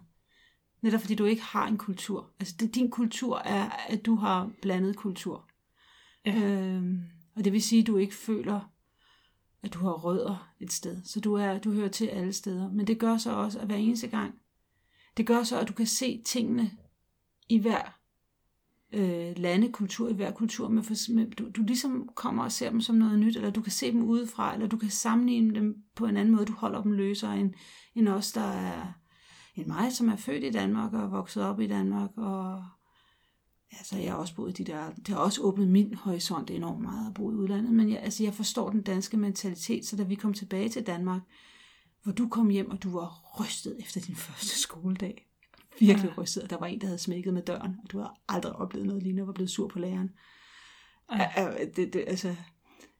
Netop 0.82 1.00
fordi 1.00 1.14
du 1.14 1.24
ikke 1.24 1.42
har 1.42 1.66
en 1.66 1.78
kultur. 1.78 2.30
Altså 2.40 2.54
det, 2.60 2.74
din 2.74 2.90
kultur 2.90 3.38
er, 3.38 3.70
at 3.88 4.06
du 4.06 4.14
har 4.14 4.50
blandet 4.62 4.96
kultur. 4.96 5.48
Ja. 6.26 6.40
Øhm, 6.40 7.02
og 7.36 7.44
det 7.44 7.52
vil 7.52 7.62
sige, 7.62 7.80
at 7.80 7.86
du 7.86 7.96
ikke 7.96 8.14
føler, 8.14 8.70
at 9.62 9.74
du 9.74 9.78
har 9.78 9.92
rødder 9.92 10.52
et 10.60 10.72
sted. 10.72 11.02
Så 11.04 11.20
du, 11.20 11.34
er, 11.34 11.58
du 11.58 11.72
hører 11.72 11.88
til 11.88 12.06
alle 12.06 12.32
steder. 12.32 12.70
Men 12.70 12.86
det 12.86 12.98
gør 12.98 13.16
så 13.16 13.32
også, 13.32 13.58
at 13.58 13.66
hver 13.66 13.76
eneste 13.76 14.06
gang, 14.06 14.34
det 15.16 15.26
gør 15.26 15.42
så, 15.42 15.60
at 15.60 15.68
du 15.68 15.72
kan 15.72 15.86
se 15.86 16.22
tingene 16.24 16.70
i 17.48 17.58
hver 17.58 17.98
øh, 18.92 19.38
lande, 19.38 19.72
kultur 19.72 20.08
i 20.08 20.12
hver 20.12 20.30
kultur, 20.30 20.68
med, 20.68 20.82
for, 20.82 21.12
med, 21.14 21.30
du, 21.30 21.50
du 21.50 21.62
ligesom 21.62 22.08
kommer 22.14 22.44
og 22.44 22.52
ser 22.52 22.70
dem 22.70 22.80
som 22.80 22.96
noget 22.96 23.18
nyt, 23.18 23.36
eller 23.36 23.50
du 23.50 23.62
kan 23.62 23.72
se 23.72 23.92
dem 23.92 24.02
udefra, 24.02 24.54
eller 24.54 24.66
du 24.66 24.76
kan 24.76 24.90
sammenligne 24.90 25.54
dem 25.54 25.76
på 25.94 26.06
en 26.06 26.16
anden 26.16 26.34
måde, 26.34 26.46
du 26.46 26.52
holder 26.52 26.82
dem 26.82 26.92
løsere 26.92 27.40
end, 27.40 27.54
end 27.94 28.08
os, 28.08 28.32
der 28.32 28.40
er 28.40 28.92
en 29.56 29.68
mig, 29.68 29.92
som 29.92 30.08
er 30.08 30.16
født 30.16 30.44
i 30.44 30.50
Danmark 30.50 30.92
og 30.92 31.12
vokset 31.12 31.42
op 31.42 31.60
i 31.60 31.66
Danmark, 31.66 32.10
og 32.16 32.64
ja, 33.72 33.76
så 33.84 33.96
jeg 33.96 34.10
har 34.10 34.18
også 34.18 34.34
boet 34.34 34.60
i 34.60 34.62
de 34.62 34.72
der, 34.72 34.90
det 34.90 35.08
har 35.08 35.16
også 35.16 35.42
åbnet 35.42 35.68
min 35.68 35.94
horisont 35.94 36.50
enormt 36.50 36.80
meget 36.80 37.08
at 37.08 37.14
bo 37.14 37.30
i 37.30 37.34
udlandet, 37.34 37.72
men 37.72 37.90
jeg, 37.90 38.00
altså, 38.02 38.24
jeg 38.24 38.34
forstår 38.34 38.70
den 38.70 38.82
danske 38.82 39.16
mentalitet, 39.16 39.86
så 39.86 39.96
da 39.96 40.02
vi 40.02 40.14
kom 40.14 40.34
tilbage 40.34 40.68
til 40.68 40.86
Danmark, 40.86 41.22
hvor 42.02 42.12
du 42.12 42.28
kom 42.28 42.48
hjem, 42.48 42.70
og 42.70 42.82
du 42.82 42.90
var 42.90 43.40
rystet 43.40 43.76
efter 43.80 44.00
din 44.00 44.16
første 44.26 44.58
skoledag, 44.58 45.28
virkelig 45.80 46.12
ja. 46.16 46.22
rystet, 46.22 46.50
der 46.50 46.58
var 46.58 46.66
en, 46.66 46.80
der 46.80 46.86
havde 46.86 46.98
smækket 46.98 47.34
med 47.34 47.42
døren, 47.42 47.76
og 47.84 47.92
du 47.92 47.98
har 47.98 48.20
aldrig 48.28 48.52
oplevet 48.52 48.86
noget 48.86 49.02
lignende, 49.02 49.22
og 49.22 49.26
var 49.26 49.32
blevet 49.32 49.50
sur 49.50 49.68
på 49.68 49.78
læreren. 49.78 50.10
Ja. 51.12 51.48
Det, 51.76 51.92
det, 51.92 52.04
altså, 52.06 52.34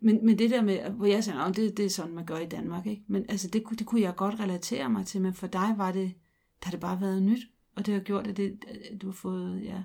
men, 0.00 0.26
men 0.26 0.38
det 0.38 0.50
der 0.50 0.62
med, 0.62 0.90
hvor 0.90 1.06
jeg 1.06 1.24
siger, 1.24 1.52
det, 1.52 1.76
det 1.76 1.84
er 1.84 1.90
sådan, 1.90 2.14
man 2.14 2.26
gør 2.26 2.38
i 2.38 2.46
Danmark, 2.46 2.86
ikke? 2.86 3.02
Men 3.06 3.24
altså, 3.28 3.48
det, 3.48 3.62
det 3.78 3.86
kunne 3.86 4.00
jeg 4.00 4.16
godt 4.16 4.40
relatere 4.40 4.90
mig 4.90 5.06
til, 5.06 5.20
men 5.20 5.34
for 5.34 5.46
dig 5.46 5.74
var 5.76 5.92
det, 5.92 6.14
der 6.60 6.66
har 6.66 6.70
det 6.70 6.80
bare 6.80 7.00
været 7.00 7.22
nyt, 7.22 7.40
og 7.76 7.86
det 7.86 7.94
har 7.94 8.00
gjort, 8.00 8.26
at, 8.26 8.36
det, 8.36 8.64
at 8.92 9.02
du 9.02 9.06
har 9.06 9.12
fået, 9.12 9.64
ja, 9.64 9.82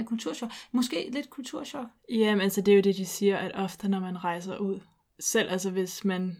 ja, 0.00 0.06
kulturschok. 0.06 0.50
Måske 0.72 1.10
lidt 1.12 1.30
kulturschok. 1.30 1.86
Jamen, 2.08 2.40
altså, 2.40 2.60
det 2.60 2.72
er 2.72 2.76
jo 2.76 2.82
det, 2.82 2.96
de 2.96 3.06
siger, 3.06 3.36
at 3.36 3.52
ofte, 3.54 3.88
når 3.88 4.00
man 4.00 4.24
rejser 4.24 4.58
ud, 4.58 4.80
selv 5.20 5.50
altså 5.50 5.70
hvis 5.70 6.04
man 6.04 6.36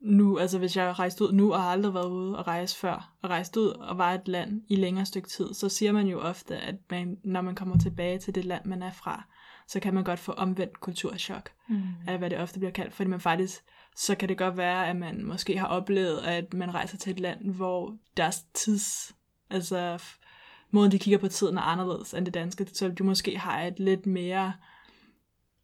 nu, 0.00 0.38
altså 0.38 0.58
hvis 0.58 0.76
jeg 0.76 0.98
rejst 0.98 1.20
ud 1.20 1.32
nu 1.32 1.52
og 1.52 1.62
har 1.62 1.70
aldrig 1.70 1.94
været 1.94 2.10
ude 2.10 2.38
og 2.38 2.46
rejse 2.46 2.76
før, 2.76 3.14
og 3.22 3.30
rejst 3.30 3.56
ud 3.56 3.66
og 3.66 3.98
var 3.98 4.14
et 4.14 4.28
land 4.28 4.62
i 4.68 4.76
længere 4.76 5.06
stykke 5.06 5.28
tid, 5.28 5.54
så 5.54 5.68
siger 5.68 5.92
man 5.92 6.06
jo 6.06 6.20
ofte, 6.20 6.56
at 6.56 6.74
man, 6.90 7.18
når 7.24 7.40
man 7.40 7.54
kommer 7.54 7.78
tilbage 7.78 8.18
til 8.18 8.34
det 8.34 8.44
land, 8.44 8.64
man 8.64 8.82
er 8.82 8.92
fra, 8.92 9.24
så 9.68 9.80
kan 9.80 9.94
man 9.94 10.04
godt 10.04 10.18
få 10.18 10.32
omvendt 10.32 10.80
kulturschok, 10.80 11.50
mm. 11.68 11.82
af 12.06 12.18
hvad 12.18 12.30
det 12.30 12.38
ofte 12.38 12.58
bliver 12.58 12.72
kaldt, 12.72 12.94
fordi 12.94 13.10
man 13.10 13.20
faktisk, 13.20 13.64
så 13.96 14.14
kan 14.14 14.28
det 14.28 14.38
godt 14.38 14.56
være, 14.56 14.88
at 14.88 14.96
man 14.96 15.24
måske 15.24 15.58
har 15.58 15.66
oplevet, 15.66 16.18
at 16.18 16.54
man 16.54 16.74
rejser 16.74 16.96
til 16.96 17.10
et 17.10 17.20
land, 17.20 17.54
hvor 17.54 17.96
deres 18.16 18.44
tids, 18.54 19.14
altså 19.50 19.98
måden 20.70 20.92
de 20.92 20.98
kigger 20.98 21.18
på 21.18 21.28
tiden 21.28 21.56
er 21.56 21.62
anderledes 21.62 22.14
end 22.14 22.24
det 22.24 22.34
danske, 22.34 22.66
så 22.72 22.88
du 22.88 23.04
måske 23.04 23.38
har 23.38 23.62
et 23.62 23.78
lidt 23.78 24.06
mere 24.06 24.52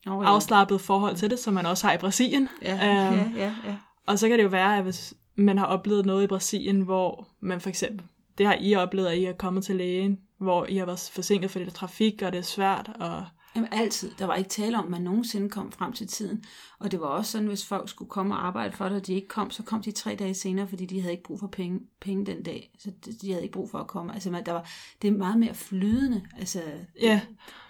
oh, 0.06 0.24
ja. 0.24 0.28
afslappet 0.28 0.80
forhold 0.80 1.16
til 1.16 1.30
det, 1.30 1.38
som 1.38 1.54
man 1.54 1.66
også 1.66 1.86
har 1.86 1.94
i 1.94 1.98
Brasilien. 1.98 2.48
Ja, 2.62 2.72
um, 2.72 3.16
ja, 3.16 3.30
ja, 3.36 3.54
ja. 3.64 3.76
Og 4.06 4.18
så 4.18 4.28
kan 4.28 4.38
det 4.38 4.44
jo 4.44 4.48
være, 4.48 4.76
at 4.76 4.82
hvis 4.82 5.14
man 5.34 5.58
har 5.58 5.66
oplevet 5.66 6.06
noget 6.06 6.24
i 6.24 6.26
Brasilien, 6.26 6.80
hvor 6.80 7.28
man 7.40 7.60
for 7.60 7.68
eksempel, 7.68 8.06
det 8.38 8.46
har 8.46 8.56
I 8.60 8.74
oplevet, 8.74 9.08
at 9.08 9.18
I 9.18 9.24
er 9.24 9.32
kommet 9.32 9.64
til 9.64 9.76
lægen, 9.76 10.18
hvor 10.38 10.66
I 10.66 10.76
har 10.76 10.86
været 10.86 11.10
forsinket, 11.12 11.50
fordi 11.50 11.64
der 11.64 11.70
er 11.70 11.74
trafik, 11.74 12.22
og 12.22 12.32
det 12.32 12.38
er 12.38 12.42
svært, 12.42 12.90
og 13.00 13.24
Jamen 13.56 13.68
altid. 13.72 14.10
Der 14.18 14.26
var 14.26 14.34
ikke 14.34 14.50
tale 14.50 14.78
om, 14.78 14.84
at 14.84 14.90
man 14.90 15.02
nogensinde 15.02 15.48
kom 15.48 15.72
frem 15.72 15.92
til 15.92 16.06
tiden. 16.06 16.44
Og 16.78 16.90
det 16.90 17.00
var 17.00 17.06
også 17.06 17.30
sådan, 17.30 17.48
hvis 17.48 17.66
folk 17.66 17.88
skulle 17.88 18.08
komme 18.08 18.34
og 18.34 18.46
arbejde 18.46 18.76
for 18.76 18.84
det, 18.84 18.96
og 18.96 19.06
de 19.06 19.14
ikke 19.14 19.28
kom, 19.28 19.50
så 19.50 19.62
kom 19.62 19.82
de 19.82 19.92
tre 19.92 20.14
dage 20.14 20.34
senere, 20.34 20.68
fordi 20.68 20.86
de 20.86 21.00
havde 21.00 21.12
ikke 21.12 21.24
brug 21.24 21.40
for 21.40 21.46
penge, 21.46 21.80
penge 22.00 22.26
den 22.26 22.42
dag. 22.42 22.70
Så 22.78 22.90
de 23.22 23.30
havde 23.30 23.42
ikke 23.42 23.52
brug 23.52 23.70
for 23.70 23.78
at 23.78 23.86
komme. 23.86 24.14
Altså, 24.14 24.30
man, 24.30 24.46
der 24.46 24.52
var, 24.52 24.68
det 25.02 25.08
er 25.08 25.12
meget 25.12 25.38
mere 25.38 25.54
flydende. 25.54 26.22
Altså, 26.38 26.62
ja, 27.00 27.20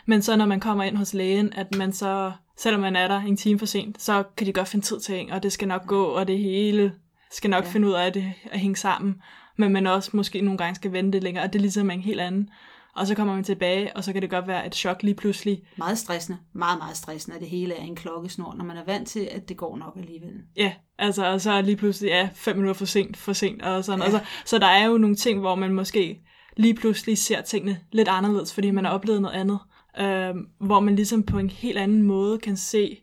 men 0.07 0.23
så 0.23 0.37
når 0.37 0.47
man 0.47 0.61
kommer 0.61 0.85
ind 0.85 0.97
hos 0.97 1.15
lægen, 1.15 1.53
at 1.53 1.75
man 1.75 1.93
så, 1.93 2.33
selvom 2.57 2.81
man 2.81 2.97
er 2.97 3.09
der 3.09 3.21
en 3.21 3.37
time 3.37 3.59
for 3.59 3.67
sent, 3.67 4.03
så 4.03 4.25
kan 4.37 4.47
de 4.47 4.53
godt 4.53 4.69
finde 4.69 4.85
tid 4.85 5.01
til 5.01 5.21
en, 5.21 5.31
og 5.31 5.43
det 5.43 5.53
skal 5.53 5.69
nok 5.69 5.87
gå, 5.87 6.05
og 6.05 6.29
det 6.29 6.39
hele 6.39 6.93
skal 7.31 7.51
nok 7.51 7.65
ja. 7.65 7.71
finde 7.71 7.89
ud 7.89 7.93
af 7.93 8.13
det 8.13 8.33
at 8.45 8.61
hænge 8.61 8.77
sammen. 8.77 9.23
Men 9.57 9.73
man 9.73 9.87
også 9.87 10.11
måske 10.13 10.41
nogle 10.41 10.59
gange 10.59 10.75
skal 10.75 10.93
vente 10.93 11.21
længere, 11.21 11.45
og 11.45 11.53
det 11.53 11.59
er 11.59 11.63
ligesom 11.63 11.91
en 11.91 12.01
helt 12.01 12.21
anden 12.21 12.51
og 12.97 13.07
så 13.07 13.15
kommer 13.15 13.35
man 13.35 13.45
tilbage, 13.45 13.97
og 13.97 14.05
så 14.05 14.13
kan 14.13 14.23
det 14.23 14.31
godt 14.31 14.47
være 14.47 14.67
et 14.67 14.75
chok 14.75 15.03
lige 15.03 15.15
pludselig. 15.15 15.63
Meget 15.79 15.99
stressende. 15.99 16.39
Meget, 16.53 16.79
meget 16.79 16.97
stressende, 16.97 17.35
at 17.35 17.41
det 17.41 17.51
hele 17.51 17.75
er 17.75 17.83
en 17.83 17.97
klokkesnor, 17.97 18.55
når 18.55 18.65
man 18.65 18.77
er 18.77 18.85
vant 18.85 19.09
til, 19.09 19.29
at 19.33 19.49
det 19.49 19.57
går 19.57 19.77
nok 19.77 19.97
alligevel. 19.97 20.33
Ja, 20.57 20.73
altså, 20.99 21.27
og 21.33 21.41
så 21.41 21.61
lige 21.63 21.77
pludselig, 21.77 22.09
ja, 22.09 22.29
fem 22.35 22.57
minutter 22.57 22.79
for 22.79 22.85
sent, 22.85 23.17
for 23.17 23.33
sent, 23.33 23.63
og 23.63 23.85
sådan. 23.85 23.99
Ja. 23.99 24.05
Altså, 24.05 24.21
så 24.45 24.59
der 24.59 24.67
er 24.67 24.87
jo 24.87 24.99
nogle 24.99 25.17
ting, 25.17 25.41
hvor 25.41 25.55
man 25.55 25.75
måske 25.75 26.21
lige 26.57 26.75
pludselig 26.75 27.19
ser 27.19 27.41
tingene 27.41 27.81
lidt 27.93 28.09
anderledes, 28.09 28.55
fordi 28.55 28.71
man 28.71 28.85
har 28.85 28.93
oplevet 28.93 29.23
noget 29.23 29.35
andet. 29.35 29.59
øh, 30.01 30.35
hvor 30.61 30.81
man 30.81 30.97
ligesom 30.97 31.23
på 31.23 31.39
en 31.39 31.51
helt 31.51 31.79
anden 31.79 32.03
måde 32.03 32.39
kan 32.39 32.57
se, 32.57 32.99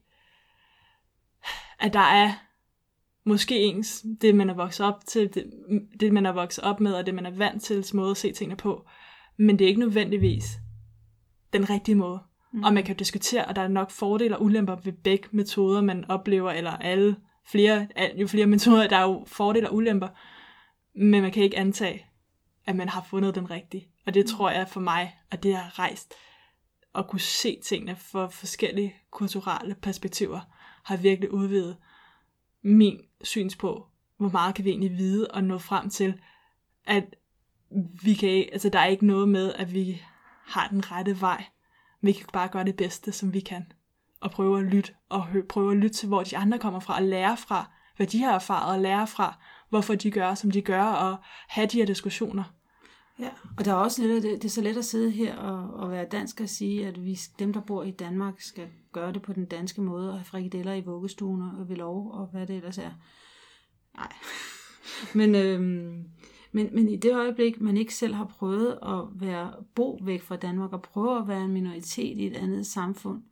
at 1.79 1.93
der 1.93 1.99
er 1.99 2.33
måske 3.25 3.59
ens, 3.59 4.05
det 4.21 4.35
man 4.35 4.49
er 4.49 4.53
vokset 4.53 4.85
op 4.85 5.05
til, 5.07 5.33
det, 5.33 5.45
det 5.99 6.13
man 6.13 6.25
er 6.25 6.31
vokset 6.31 6.63
op 6.63 6.79
med, 6.79 6.93
og 6.93 7.05
det 7.05 7.15
man 7.15 7.25
er 7.25 7.31
vant 7.31 7.63
til, 7.63 7.85
måde 7.93 8.11
at 8.11 8.17
se 8.17 8.31
tingene 8.31 8.57
på, 8.57 8.85
men 9.37 9.59
det 9.59 9.65
er 9.65 9.69
ikke 9.69 9.79
nødvendigvis 9.79 10.59
den 11.53 11.69
rigtige 11.69 11.95
måde. 11.95 12.19
Mm. 12.51 12.63
Og 12.63 12.73
man 12.73 12.83
kan 12.83 12.95
jo 12.95 12.99
diskutere, 12.99 13.45
og 13.45 13.55
der 13.55 13.61
er 13.61 13.67
nok 13.67 13.91
fordele 13.91 14.37
og 14.37 14.43
ulemper 14.43 14.75
ved 14.75 14.93
begge 14.93 15.27
metoder, 15.31 15.81
man 15.81 16.05
oplever, 16.05 16.51
eller 16.51 16.71
alle 16.71 17.15
flere, 17.45 17.87
jo 18.15 18.27
flere 18.27 18.45
metoder, 18.55 18.87
der 18.87 18.97
er 18.97 19.03
jo 19.03 19.23
fordele 19.27 19.69
og 19.69 19.75
ulemper, 19.75 20.07
men 20.95 21.21
man 21.21 21.31
kan 21.31 21.43
ikke 21.43 21.57
antage, 21.57 22.05
at 22.65 22.75
man 22.75 22.89
har 22.89 23.05
fundet 23.09 23.35
den 23.35 23.51
rigtige. 23.51 23.87
Og 24.05 24.13
det 24.13 24.25
mm. 24.25 24.27
tror 24.27 24.49
jeg 24.49 24.67
for 24.69 24.79
mig, 24.79 25.17
at 25.31 25.43
det 25.43 25.55
har 25.55 25.79
rejst 25.79 26.13
at 26.95 27.07
kunne 27.07 27.19
se 27.19 27.59
tingene 27.63 27.95
fra 27.95 28.27
forskellige 28.27 28.95
kulturelle 29.11 29.75
perspektiver, 29.75 30.39
har 30.83 30.97
virkelig 30.97 31.33
udvidet 31.33 31.77
min 32.61 33.01
syns 33.21 33.55
på, 33.55 33.87
hvor 34.17 34.29
meget 34.29 34.55
kan 34.55 34.65
vi 34.65 34.69
egentlig 34.69 34.97
vide 34.97 35.27
og 35.27 35.43
nå 35.43 35.57
frem 35.57 35.89
til, 35.89 36.19
at 36.85 37.15
vi 38.03 38.13
kan, 38.13 38.45
altså 38.53 38.69
der 38.69 38.79
er 38.79 38.85
ikke 38.85 39.05
noget 39.05 39.29
med, 39.29 39.53
at 39.53 39.73
vi 39.73 40.01
har 40.45 40.67
den 40.67 40.91
rette 40.91 41.21
vej. 41.21 41.45
Vi 42.01 42.11
kan 42.11 42.25
bare 42.33 42.47
gøre 42.47 42.63
det 42.63 42.75
bedste, 42.75 43.11
som 43.11 43.33
vi 43.33 43.39
kan. 43.39 43.65
Og 44.21 44.31
prøve 44.31 44.59
at 44.59 44.65
lytte, 44.65 44.93
og 45.09 45.27
prøve 45.49 45.71
at 45.71 45.77
lytte 45.77 45.95
til, 45.95 46.07
hvor 46.07 46.23
de 46.23 46.37
andre 46.37 46.59
kommer 46.59 46.79
fra, 46.79 46.95
og 46.95 47.03
lære 47.03 47.37
fra, 47.37 47.71
hvad 47.97 48.07
de 48.07 48.23
har 48.23 48.33
erfaret, 48.33 48.75
og 48.75 48.81
lære 48.81 49.07
fra, 49.07 49.39
hvorfor 49.69 49.95
de 49.95 50.11
gør, 50.11 50.33
som 50.33 50.51
de 50.51 50.61
gør, 50.61 50.83
og 50.83 51.17
have 51.47 51.67
de 51.67 51.77
her 51.77 51.85
diskussioner. 51.85 52.43
Ja, 53.19 53.29
og 53.57 53.65
der 53.65 53.71
er 53.71 53.75
også 53.75 54.01
lidt, 54.01 54.23
det, 54.23 54.31
det 54.31 54.45
er 54.45 54.49
så 54.49 54.61
let 54.61 54.77
at 54.77 54.85
sidde 54.85 55.11
her 55.11 55.35
og, 55.35 55.73
og 55.73 55.91
være 55.91 56.05
dansk 56.05 56.41
og 56.41 56.49
sige, 56.49 56.87
at 56.87 57.05
vi, 57.05 57.19
dem, 57.39 57.53
der 57.53 57.61
bor 57.61 57.83
i 57.83 57.91
Danmark, 57.91 58.41
skal 58.41 58.67
gøre 58.91 59.13
det 59.13 59.21
på 59.21 59.33
den 59.33 59.45
danske 59.45 59.81
måde, 59.81 60.09
og 60.09 60.15
have 60.15 60.25
frikadeller 60.25 60.73
i 60.73 60.81
vuggestuen 60.81 61.41
og 61.41 61.69
ved 61.69 61.75
lov, 61.75 62.11
og 62.11 62.27
hvad 62.31 62.47
det 62.47 62.55
ellers 62.55 62.77
er. 62.77 62.91
Nej. 63.95 64.13
Men, 65.19 65.35
øhm, 65.35 66.03
men, 66.53 66.69
men 66.71 66.89
i 66.89 66.95
det 66.95 67.15
øjeblik, 67.15 67.61
man 67.61 67.77
ikke 67.77 67.95
selv 67.95 68.13
har 68.13 68.25
prøvet 68.25 68.71
at 68.71 69.21
være 69.21 69.53
bo 69.75 69.99
væk 70.03 70.21
fra 70.21 70.35
Danmark, 70.35 70.73
og 70.73 70.81
prøve 70.81 71.17
at 71.17 71.27
være 71.27 71.45
en 71.45 71.53
minoritet 71.53 72.17
i 72.17 72.27
et 72.27 72.37
andet 72.37 72.65
samfund, 72.65 73.23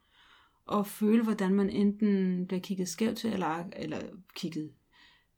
og 0.65 0.87
føle, 0.87 1.23
hvordan 1.23 1.53
man 1.53 1.69
enten 1.69 2.47
bliver 2.47 2.61
kigget 2.61 2.87
skævt 2.87 3.17
til, 3.17 3.33
eller, 3.33 3.63
eller 3.75 3.99
kigget 4.35 4.71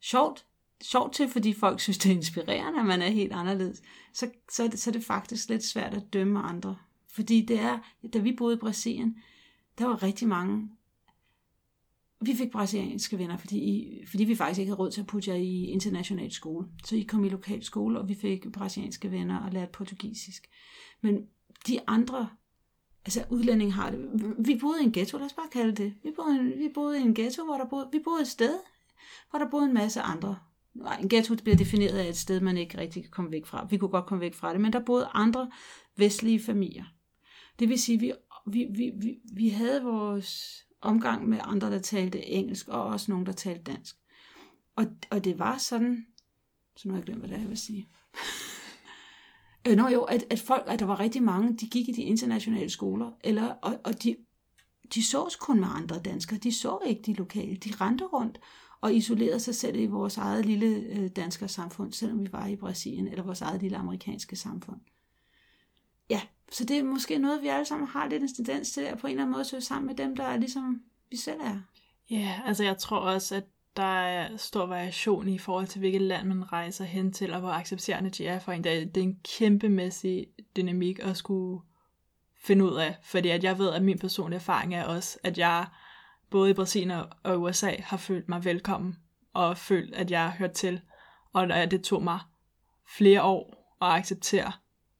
sjovt 0.01 0.45
sjovt 0.83 1.13
til, 1.13 1.29
fordi 1.29 1.53
folk 1.53 1.79
synes, 1.79 1.97
det 1.97 2.11
er 2.11 2.15
inspirerende, 2.15 2.79
at 2.79 2.85
man 2.85 3.01
er 3.01 3.09
helt 3.09 3.33
anderledes, 3.33 3.81
så, 4.13 4.29
så, 4.51 4.63
er 4.63 4.67
det, 4.67 4.79
så 4.79 4.89
er 4.89 4.91
det 4.91 5.03
faktisk 5.03 5.49
lidt 5.49 5.63
svært 5.63 5.93
at 5.93 6.13
dømme 6.13 6.39
andre. 6.39 6.75
Fordi 7.09 7.45
det 7.45 7.59
er, 7.59 7.79
da 8.13 8.19
vi 8.19 8.35
boede 8.37 8.55
i 8.55 8.59
Brasilien, 8.59 9.17
der 9.77 9.85
var 9.85 10.03
rigtig 10.03 10.27
mange, 10.27 10.69
vi 12.25 12.35
fik 12.35 12.51
brasilianske 12.51 13.17
venner, 13.17 13.37
fordi, 13.37 13.57
I, 13.57 14.05
fordi 14.07 14.23
vi 14.23 14.35
faktisk 14.35 14.59
ikke 14.59 14.69
havde 14.69 14.79
råd 14.79 14.91
til 14.91 15.01
at 15.01 15.07
putte 15.07 15.31
jer 15.31 15.37
i 15.37 15.65
international 15.65 16.31
skole. 16.31 16.67
Så 16.85 16.95
I 16.95 17.01
kom 17.01 17.23
i 17.23 17.29
lokal 17.29 17.63
skole, 17.63 17.99
og 17.99 18.09
vi 18.09 18.15
fik 18.15 18.51
brasilianske 18.53 19.11
venner 19.11 19.37
og 19.37 19.51
lærte 19.51 19.71
portugisisk. 19.71 20.49
Men 21.01 21.25
de 21.67 21.79
andre, 21.87 22.29
altså 23.05 23.23
udlænding 23.29 23.73
har 23.73 23.91
det, 23.91 23.99
vi 24.39 24.57
boede 24.61 24.81
i 24.81 24.85
en 24.85 24.91
ghetto, 24.91 25.17
lad 25.17 25.25
os 25.25 25.33
bare 25.33 25.49
kalde 25.51 25.75
det. 25.83 25.93
Vi 26.03 26.09
boede, 26.15 26.53
vi 26.57 26.69
boede 26.73 26.99
i 26.99 27.01
en 27.01 27.15
ghetto, 27.15 27.45
hvor 27.45 27.57
der 27.57 27.65
boede, 27.69 27.89
vi 27.91 27.99
boede 28.03 28.21
et 28.21 28.27
sted, 28.27 28.53
hvor 29.29 29.39
der 29.39 29.49
boede 29.49 29.65
en 29.65 29.73
masse 29.73 30.01
andre 30.01 30.35
Nej, 30.73 30.99
en 31.01 31.09
ghetto 31.09 31.35
bliver 31.35 31.55
defineret 31.55 31.97
af 31.97 32.09
et 32.09 32.17
sted, 32.17 32.39
man 32.39 32.57
ikke 32.57 32.77
rigtig 32.77 33.03
kan 33.03 33.11
komme 33.11 33.31
væk 33.31 33.45
fra. 33.45 33.67
Vi 33.69 33.77
kunne 33.77 33.89
godt 33.89 34.05
komme 34.05 34.21
væk 34.21 34.33
fra 34.33 34.53
det, 34.53 34.61
men 34.61 34.73
der 34.73 34.79
boede 34.79 35.09
andre 35.13 35.51
vestlige 35.97 36.39
familier. 36.39 36.85
Det 37.59 37.69
vil 37.69 37.79
sige, 37.79 37.99
vi, 37.99 38.13
vi, 38.47 38.65
vi, 38.75 38.91
vi, 39.01 39.15
vi 39.33 39.49
havde 39.49 39.83
vores 39.83 40.63
omgang 40.83 41.29
med 41.29 41.39
andre, 41.41 41.71
der 41.71 41.79
talte 41.79 42.25
engelsk, 42.25 42.67
og 42.67 42.83
også 42.83 43.11
nogen, 43.11 43.25
der 43.25 43.31
talte 43.31 43.71
dansk. 43.71 43.95
Og, 44.75 44.85
og 45.11 45.23
det 45.23 45.39
var 45.39 45.57
sådan, 45.57 46.05
så 46.75 46.87
nu 46.87 46.93
har 46.93 46.99
jeg 46.99 47.05
glemt, 47.05 47.19
hvad 47.19 47.29
det 47.29 47.35
er, 47.35 47.41
jeg 47.41 47.49
vil 47.49 47.57
sige. 47.57 47.89
øh, 49.67 49.75
nå 49.75 49.87
jo, 49.87 50.01
at, 50.01 50.25
at 50.29 50.39
folk, 50.39 50.63
at 50.67 50.79
der 50.79 50.85
var 50.85 50.99
rigtig 50.99 51.23
mange, 51.23 51.57
de 51.57 51.67
gik 51.67 51.89
i 51.89 51.91
de 51.91 52.01
internationale 52.01 52.69
skoler, 52.69 53.11
eller, 53.23 53.49
og, 53.49 53.79
og 53.83 54.03
de, 54.03 54.15
de 54.93 55.03
sås 55.03 55.35
kun 55.35 55.59
med 55.59 55.67
andre 55.71 55.99
danskere, 55.99 56.39
de 56.39 56.51
så 56.51 56.79
ikke 56.85 57.01
de 57.01 57.13
lokale, 57.13 57.55
de 57.55 57.73
rendte 57.81 58.05
rundt, 58.05 58.39
og 58.81 58.93
isolerede 58.93 59.39
sig 59.39 59.55
selv 59.55 59.79
i 59.79 59.85
vores 59.85 60.17
eget 60.17 60.45
lille 60.45 60.67
øh, 60.67 61.49
samfund, 61.49 61.93
selvom 61.93 62.19
vi 62.19 62.31
var 62.31 62.47
i 62.47 62.55
Brasilien, 62.55 63.07
eller 63.07 63.23
vores 63.23 63.41
eget 63.41 63.61
lille 63.61 63.77
amerikanske 63.77 64.35
samfund. 64.35 64.79
Ja, 66.09 66.21
så 66.53 66.65
det 66.65 66.77
er 66.77 66.83
måske 66.83 67.17
noget, 67.17 67.41
vi 67.41 67.47
alle 67.47 67.65
sammen 67.65 67.87
har 67.87 68.07
lidt 68.07 68.23
en 68.23 68.35
tendens 68.35 68.71
til, 68.71 68.81
at 68.81 68.97
på 68.97 69.07
en 69.07 69.11
eller 69.11 69.23
anden 69.23 69.33
måde 69.33 69.45
søge 69.45 69.61
sammen 69.61 69.87
med 69.87 69.95
dem, 69.95 70.15
der 70.15 70.23
er 70.23 70.37
ligesom 70.37 70.81
vi 71.09 71.17
selv 71.17 71.41
er. 71.41 71.59
Ja, 72.09 72.41
altså 72.45 72.63
jeg 72.63 72.77
tror 72.77 72.97
også, 72.97 73.35
at 73.35 73.43
der 73.77 73.83
er 73.83 74.37
stor 74.37 74.65
variation 74.65 75.27
i 75.27 75.37
forhold 75.37 75.67
til, 75.67 75.79
hvilket 75.79 76.01
land 76.01 76.27
man 76.27 76.53
rejser 76.53 76.85
hen 76.85 77.13
til, 77.13 77.33
og 77.33 77.39
hvor 77.39 77.49
accepterende 77.49 78.09
de 78.09 78.27
er 78.27 78.39
for 78.39 78.51
en. 78.51 78.63
Det 78.63 78.81
er, 78.81 78.85
det 78.85 78.97
er 78.97 79.03
en 79.03 79.19
kæmpemæssig 79.37 80.27
dynamik 80.57 80.99
at 80.99 81.17
skulle 81.17 81.61
finde 82.43 82.65
ud 82.65 82.75
af, 82.75 82.95
fordi 83.03 83.29
at 83.29 83.43
jeg 83.43 83.57
ved, 83.57 83.69
at 83.69 83.83
min 83.83 83.99
personlige 83.99 84.35
erfaring 84.35 84.75
er 84.75 84.83
også, 84.83 85.17
at 85.23 85.37
jeg 85.37 85.67
både 86.29 86.49
i 86.49 86.53
Brasilien 86.53 86.91
og 87.23 87.41
USA 87.41 87.71
har 87.79 87.97
følt 87.97 88.29
mig 88.29 88.45
velkommen, 88.45 88.95
og 89.33 89.57
følt, 89.57 89.95
at 89.95 90.11
jeg 90.11 90.23
har 90.23 90.37
hørt 90.37 90.51
til. 90.51 90.81
Og 91.33 91.47
det 91.47 91.83
tog 91.83 92.03
mig 92.03 92.19
flere 92.97 93.23
år 93.23 93.75
at 93.81 93.87
acceptere, 93.87 94.51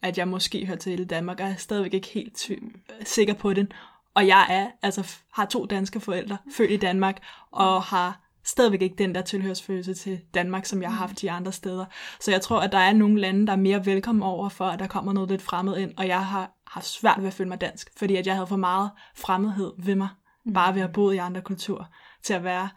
at 0.03 0.17
jeg 0.17 0.27
måske 0.27 0.65
hører 0.65 0.77
til 0.77 0.99
i 0.99 1.05
Danmark, 1.05 1.39
og 1.39 1.45
jeg 1.45 1.53
er 1.53 1.57
stadigvæk 1.57 1.93
ikke 1.93 2.07
helt 2.07 2.35
ty- 2.35 2.59
sikker 3.03 3.33
på 3.33 3.53
det. 3.53 3.73
Og 4.15 4.27
jeg 4.27 4.47
er, 4.49 4.67
altså, 4.81 5.15
har 5.33 5.45
to 5.45 5.65
danske 5.65 5.99
forældre, 5.99 6.37
født 6.57 6.71
i 6.71 6.77
Danmark, 6.77 7.23
og 7.51 7.83
har 7.83 8.19
stadigvæk 8.45 8.81
ikke 8.81 8.95
den 8.95 9.15
der 9.15 9.21
tilhørsfølelse 9.21 9.93
til 9.93 10.19
Danmark, 10.33 10.65
som 10.65 10.81
jeg 10.81 10.89
har 10.89 10.97
haft 10.97 11.23
i 11.23 11.27
andre 11.27 11.51
steder. 11.51 11.85
Så 12.19 12.31
jeg 12.31 12.41
tror, 12.41 12.59
at 12.59 12.71
der 12.71 12.77
er 12.77 12.93
nogle 12.93 13.21
lande, 13.21 13.47
der 13.47 13.53
er 13.53 13.57
mere 13.57 13.85
velkommen 13.85 14.23
over 14.23 14.49
for, 14.49 14.65
at 14.65 14.79
der 14.79 14.87
kommer 14.87 15.13
noget 15.13 15.29
lidt 15.29 15.41
fremmed 15.41 15.77
ind, 15.77 15.93
og 15.97 16.07
jeg 16.07 16.25
har 16.25 16.51
haft 16.67 16.85
svært 16.85 17.17
ved 17.19 17.27
at 17.27 17.33
føle 17.33 17.49
mig 17.49 17.61
dansk, 17.61 17.89
fordi 17.97 18.15
at 18.15 18.27
jeg 18.27 18.35
havde 18.35 18.47
for 18.47 18.55
meget 18.55 18.91
fremmedhed 19.15 19.73
ved 19.77 19.95
mig 19.95 20.07
bare 20.53 20.73
ved 20.73 20.81
at 20.81 20.87
have 20.87 20.93
boet 20.93 21.13
i 21.13 21.17
andre 21.17 21.41
kulturer, 21.41 21.85
til 22.23 22.33
at 22.33 22.43
være 22.43 22.69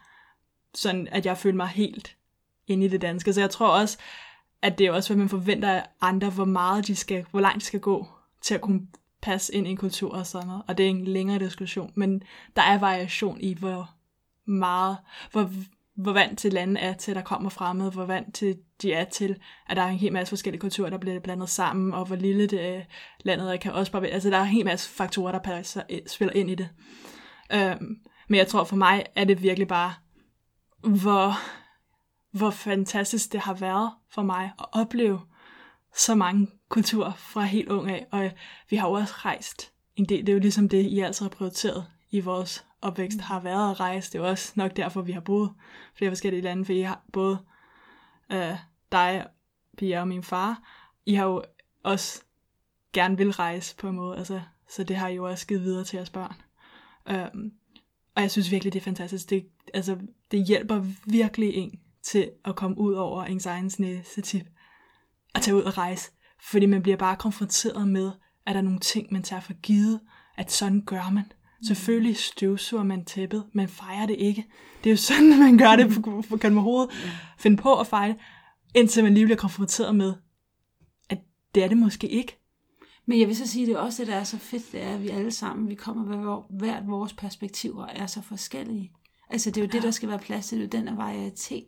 sådan, 0.74 1.08
at 1.10 1.26
jeg 1.26 1.38
føler 1.38 1.56
mig 1.56 1.68
helt 1.68 2.16
inde 2.66 2.86
i 2.86 2.88
det 2.88 3.02
danske. 3.02 3.32
Så 3.32 3.40
jeg 3.40 3.50
tror 3.50 3.68
også, 3.68 3.98
at 4.66 4.78
det 4.78 4.86
er 4.86 4.92
også, 4.92 5.08
hvad 5.08 5.16
man 5.16 5.28
forventer 5.28 5.70
af 5.70 5.86
andre, 6.00 6.30
hvor 6.30 6.44
meget 6.44 6.86
de 6.86 6.96
skal, 6.96 7.24
hvor 7.30 7.40
langt 7.40 7.60
de 7.60 7.64
skal 7.64 7.80
gå 7.80 8.06
til 8.42 8.54
at 8.54 8.60
kunne 8.60 8.86
passe 9.22 9.54
ind 9.54 9.66
i 9.66 9.70
en 9.70 9.76
kultur 9.76 10.14
og 10.14 10.26
sådan 10.26 10.46
noget. 10.46 10.62
Og 10.68 10.78
det 10.78 10.86
er 10.86 10.90
en 10.90 11.04
længere 11.04 11.38
diskussion, 11.38 11.92
men 11.94 12.22
der 12.56 12.62
er 12.62 12.78
variation 12.78 13.40
i, 13.40 13.54
hvor 13.54 13.90
meget, 14.46 14.96
hvor, 15.32 15.50
hvor 15.96 16.12
vant 16.12 16.38
til 16.38 16.52
landet 16.52 16.84
er 16.84 16.92
til, 16.92 17.10
at 17.10 17.16
der 17.16 17.22
kommer 17.22 17.50
fremmede, 17.50 17.90
hvor 17.90 18.04
vant 18.04 18.34
til 18.34 18.58
de 18.82 18.92
er 18.92 19.04
til, 19.04 19.36
at 19.68 19.76
der 19.76 19.82
er 19.82 19.88
en 19.88 19.98
hel 19.98 20.12
masse 20.12 20.30
forskellige 20.30 20.60
kulturer, 20.60 20.90
der 20.90 20.98
bliver 20.98 21.20
blandet 21.20 21.48
sammen, 21.48 21.94
og 21.94 22.04
hvor 22.04 22.16
lille 22.16 22.46
det 22.46 22.86
landet 23.24 23.52
er, 23.52 23.56
kan 23.56 23.72
også 23.72 23.92
bare. 23.92 24.06
Altså, 24.06 24.30
der 24.30 24.36
er 24.36 24.42
en 24.42 24.48
hel 24.48 24.64
masse 24.64 24.90
faktorer, 24.90 25.32
der 25.32 25.38
passer, 25.38 25.82
spiller 26.06 26.34
ind 26.34 26.50
i 26.50 26.54
det. 26.54 26.68
Øhm, 27.52 27.96
men 28.28 28.38
jeg 28.38 28.46
tror 28.46 28.64
for 28.64 28.76
mig, 28.76 29.04
er 29.14 29.24
det 29.24 29.42
virkelig 29.42 29.68
bare, 29.68 29.94
hvor, 30.80 31.38
hvor 32.36 32.50
fantastisk 32.50 33.32
det 33.32 33.40
har 33.40 33.54
været 33.54 33.90
for 34.08 34.22
mig 34.22 34.52
at 34.58 34.66
opleve 34.72 35.20
så 35.96 36.14
mange 36.14 36.48
kulturer 36.68 37.12
fra 37.12 37.42
helt 37.42 37.68
ung 37.68 37.90
af. 37.90 38.06
Og 38.10 38.30
vi 38.70 38.76
har 38.76 38.88
jo 38.88 38.92
også 38.94 39.14
rejst 39.16 39.72
en 39.96 40.04
del. 40.04 40.20
Det 40.20 40.28
er 40.28 40.32
jo 40.32 40.40
ligesom 40.40 40.68
det, 40.68 40.86
I 40.86 41.00
altså 41.00 41.24
har 41.24 41.28
prioriteret 41.28 41.86
i 42.10 42.20
vores 42.20 42.66
opvækst, 42.82 43.20
har 43.20 43.40
været 43.40 43.70
at 43.70 43.80
rejse. 43.80 44.12
Det 44.12 44.18
er 44.18 44.22
også 44.22 44.52
nok 44.56 44.76
derfor, 44.76 45.02
vi 45.02 45.12
har 45.12 45.20
boet 45.20 45.52
flere 45.94 46.10
forskellige 46.10 46.42
lande, 46.42 46.64
for 46.64 46.72
I 46.72 46.80
har 46.80 47.02
både 47.12 47.38
øh, 48.32 48.54
dig, 48.92 49.26
Pia 49.78 50.00
og 50.00 50.08
min 50.08 50.22
far, 50.22 50.62
I 51.06 51.14
har 51.14 51.24
jo 51.24 51.42
også 51.82 52.22
gerne 52.92 53.16
vil 53.16 53.30
rejse 53.30 53.76
på 53.76 53.88
en 53.88 53.96
måde, 53.96 54.18
altså, 54.18 54.40
så 54.68 54.84
det 54.84 54.96
har 54.96 55.08
I 55.08 55.14
jo 55.14 55.28
også 55.28 55.46
givet 55.46 55.62
videre 55.62 55.84
til 55.84 55.96
jeres 55.96 56.10
børn. 56.10 56.34
Um, 57.10 57.52
og 58.14 58.22
jeg 58.22 58.30
synes 58.30 58.50
virkelig, 58.50 58.72
det 58.72 58.80
er 58.80 58.84
fantastisk. 58.84 59.30
Det, 59.30 59.46
altså, 59.74 59.98
det 60.30 60.46
hjælper 60.46 60.84
virkelig 61.06 61.54
en 61.54 61.80
til 62.06 62.30
at 62.44 62.56
komme 62.56 62.78
ud 62.78 62.92
over 62.92 63.24
ens 63.24 63.46
egen 63.46 63.70
næsetip 63.78 64.46
og 65.34 65.42
tage 65.42 65.56
ud 65.56 65.62
og 65.62 65.78
rejse. 65.78 66.10
Fordi 66.40 66.66
man 66.66 66.82
bliver 66.82 66.96
bare 66.96 67.16
konfronteret 67.16 67.88
med, 67.88 68.10
at 68.46 68.54
der 68.54 68.60
er 68.60 68.64
nogle 68.64 68.80
ting, 68.80 69.12
man 69.12 69.22
tager 69.22 69.40
for 69.40 69.52
givet, 69.52 70.00
at 70.36 70.52
sådan 70.52 70.82
gør 70.86 71.10
man. 71.10 71.24
Mm. 71.24 71.66
Selvfølgelig 71.66 72.16
støvsuger 72.16 72.84
man 72.84 73.04
tæppet, 73.04 73.44
man 73.52 73.68
fejrer 73.68 74.06
det 74.06 74.16
ikke. 74.18 74.46
Det 74.84 74.90
er 74.90 74.92
jo 74.92 74.96
sådan, 75.10 75.32
at 75.32 75.38
man 75.38 75.58
gør 75.58 75.76
det 75.76 75.94
på, 75.94 76.22
på, 76.28 76.36
på 76.36 76.60
hovedet. 76.60 76.90
Finde 77.38 77.56
på 77.56 77.80
at 77.80 77.86
fejre 77.86 78.08
det, 78.08 78.16
indtil 78.74 79.04
man 79.04 79.14
lige 79.14 79.26
bliver 79.26 79.38
konfronteret 79.38 79.94
med, 79.94 80.14
at 81.10 81.18
det 81.54 81.64
er 81.64 81.68
det 81.68 81.76
måske 81.76 82.08
ikke. 82.08 82.38
Men 83.06 83.20
jeg 83.20 83.28
vil 83.28 83.36
så 83.36 83.46
sige, 83.46 83.62
at 83.62 83.66
det 83.68 83.74
er 83.74 83.78
også 83.78 84.02
det, 84.02 84.08
der 84.12 84.16
er 84.16 84.24
så 84.24 84.38
fedt, 84.38 84.72
det 84.72 84.82
er, 84.82 84.94
at 84.94 85.02
vi 85.02 85.08
alle 85.08 85.30
sammen, 85.30 85.68
vi 85.68 85.74
kommer 85.74 86.04
med 86.04 86.58
hvert 86.58 86.88
vores 86.88 87.12
perspektiver 87.12 87.86
er 87.86 88.06
så 88.06 88.22
forskellige. 88.22 88.92
Altså 89.30 89.50
det 89.50 89.56
er 89.56 89.62
jo 89.62 89.66
ja. 89.66 89.72
det, 89.72 89.82
der 89.82 89.90
skal 89.90 90.08
være 90.08 90.18
plads 90.18 90.46
til, 90.46 90.58
det 90.58 90.64
er 90.64 90.78
den 90.78 90.88
af 90.88 90.96
varietet, 90.96 91.64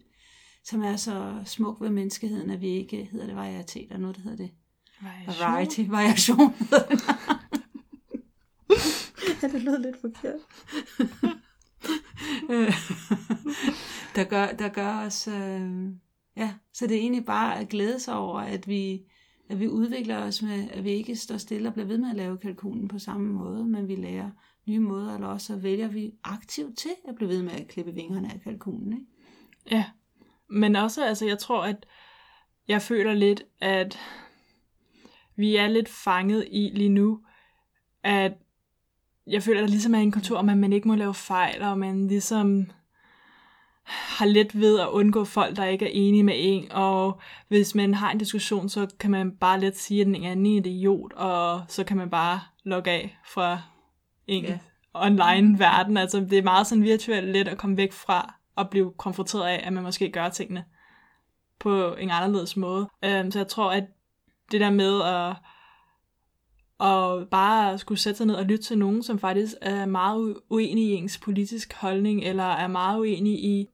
som 0.65 0.83
er 0.83 0.97
så 0.97 1.43
smuk 1.45 1.81
ved 1.81 1.91
menneskeheden, 1.91 2.50
at 2.50 2.61
vi 2.61 2.69
ikke 2.69 3.09
hedder 3.12 3.27
det 3.27 3.37
varietet, 3.37 3.83
eller 3.83 3.99
noget, 3.99 4.17
der 4.17 4.23
hedder 4.23 4.37
det. 4.37 4.50
Variation. 5.03 5.53
Variety, 5.53 5.81
variation. 5.88 6.55
ja, 9.43 9.49
det 9.49 9.62
lød 9.62 9.79
lidt 9.79 10.00
forkert. 10.00 10.41
der, 14.17 14.25
gør, 14.25 14.47
der 14.47 14.69
gør 14.69 15.07
os... 15.07 15.29
Øh, 15.29 15.93
ja, 16.37 16.55
så 16.73 16.87
det 16.87 16.97
er 16.97 17.00
egentlig 17.00 17.25
bare 17.25 17.59
at 17.59 17.69
glæde 17.69 18.00
sig 18.00 18.15
over, 18.15 18.41
at 18.41 18.69
vi, 18.69 19.03
at 19.49 19.61
vi 19.61 19.69
udvikler 19.69 20.19
os 20.23 20.43
med, 20.43 20.71
at 20.71 20.85
vi 20.85 20.91
ikke 20.91 21.17
står 21.17 21.37
stille 21.37 21.69
og 21.69 21.73
bliver 21.73 21.87
ved 21.87 21.99
med 21.99 22.11
at 22.11 22.17
lave 22.17 22.38
kalkunen 22.38 22.88
på 22.88 22.99
samme 22.99 23.33
måde, 23.33 23.65
men 23.65 23.88
vi 23.88 23.97
lærer 23.97 24.31
nye 24.67 24.79
måder, 24.79 25.15
eller 25.15 25.27
også 25.27 25.47
så 25.47 25.57
vælger 25.57 25.88
vi 25.88 26.15
aktivt 26.25 26.79
til 26.79 26.91
at 27.09 27.15
blive 27.15 27.29
ved 27.29 27.43
med 27.43 27.53
at 27.53 27.69
klippe 27.69 27.95
vingerne 27.95 28.33
af 28.33 28.41
kalkunen. 28.41 28.93
Ikke? 28.93 29.07
Ja, 29.71 29.85
men 30.50 30.76
også, 30.76 31.05
altså 31.05 31.26
jeg 31.26 31.38
tror, 31.38 31.64
at 31.64 31.87
jeg 32.69 32.83
føler 32.83 33.14
lidt, 33.14 33.43
at 33.61 33.99
vi 35.37 35.57
er 35.57 35.69
lidt 35.69 35.88
fanget 35.88 36.49
i 36.50 36.71
lige 36.75 36.88
nu, 36.88 37.21
at 38.02 38.33
jeg 39.26 39.43
føler, 39.43 39.61
at 39.61 39.62
der 39.62 39.71
ligesom 39.71 39.95
er 39.95 39.99
en 39.99 40.12
kultur 40.12 40.38
om, 40.38 40.49
at 40.49 40.59
man 40.59 40.73
ikke 40.73 40.88
må 40.88 40.95
lave 40.95 41.14
fejl, 41.14 41.62
og 41.62 41.78
man 41.78 42.09
ligesom 42.09 42.71
har 43.88 44.26
let 44.26 44.61
ved 44.61 44.81
at 44.81 44.88
undgå 44.88 45.25
folk, 45.25 45.57
der 45.57 45.64
ikke 45.64 45.85
er 45.85 45.90
enige 45.93 46.23
med 46.23 46.35
en, 46.37 46.73
og 46.73 47.21
hvis 47.49 47.75
man 47.75 47.95
har 47.95 48.11
en 48.11 48.19
diskussion, 48.19 48.69
så 48.69 48.87
kan 49.00 49.11
man 49.11 49.37
bare 49.37 49.61
let 49.61 49.78
sige, 49.78 50.00
at 50.00 50.07
den 50.07 50.14
anden 50.14 50.47
er 50.47 50.50
en 50.50 50.67
idiot, 50.67 51.12
og 51.12 51.62
så 51.69 51.85
kan 51.85 51.97
man 51.97 52.11
bare 52.11 52.40
logge 52.64 52.90
af 52.90 53.19
fra 53.33 53.62
en 54.26 54.45
yeah. 54.45 54.59
online 54.95 55.59
verden. 55.59 55.97
Altså 55.97 56.21
det 56.21 56.38
er 56.38 56.43
meget 56.43 56.67
sådan 56.67 56.85
virtuelt 56.85 57.28
let 57.28 57.49
at 57.49 57.59
komme 57.59 57.76
væk 57.76 57.93
fra 57.93 58.38
at 58.59 58.71
blive 58.71 58.93
konfronteret 58.99 59.47
af, 59.47 59.61
at 59.65 59.73
man 59.73 59.83
måske 59.83 60.11
gør 60.11 60.29
tingene 60.29 60.65
på 61.59 61.95
en 61.95 62.11
anderledes 62.11 62.57
måde. 62.57 62.88
Øhm, 63.05 63.31
så 63.31 63.38
jeg 63.38 63.49
tror, 63.49 63.73
at 63.73 63.85
det 64.53 64.61
der 64.61 64.71
med 64.71 65.03
at, 65.03 65.37
at 66.88 67.29
bare 67.29 67.79
skulle 67.79 67.99
sætte 67.99 68.17
sig 68.17 68.27
ned 68.27 68.35
og 68.35 68.45
lytte 68.45 68.65
til 68.65 68.79
nogen, 68.79 69.03
som 69.03 69.19
faktisk 69.19 69.55
er 69.61 69.87
meget 69.87 70.37
uenig 70.50 70.85
i 70.85 70.95
ens 70.95 71.19
politisk 71.19 71.73
holdning, 71.75 72.25
eller 72.25 72.45
er 72.45 72.67
meget 72.67 72.99
uenig 72.99 73.45
i 73.45 73.67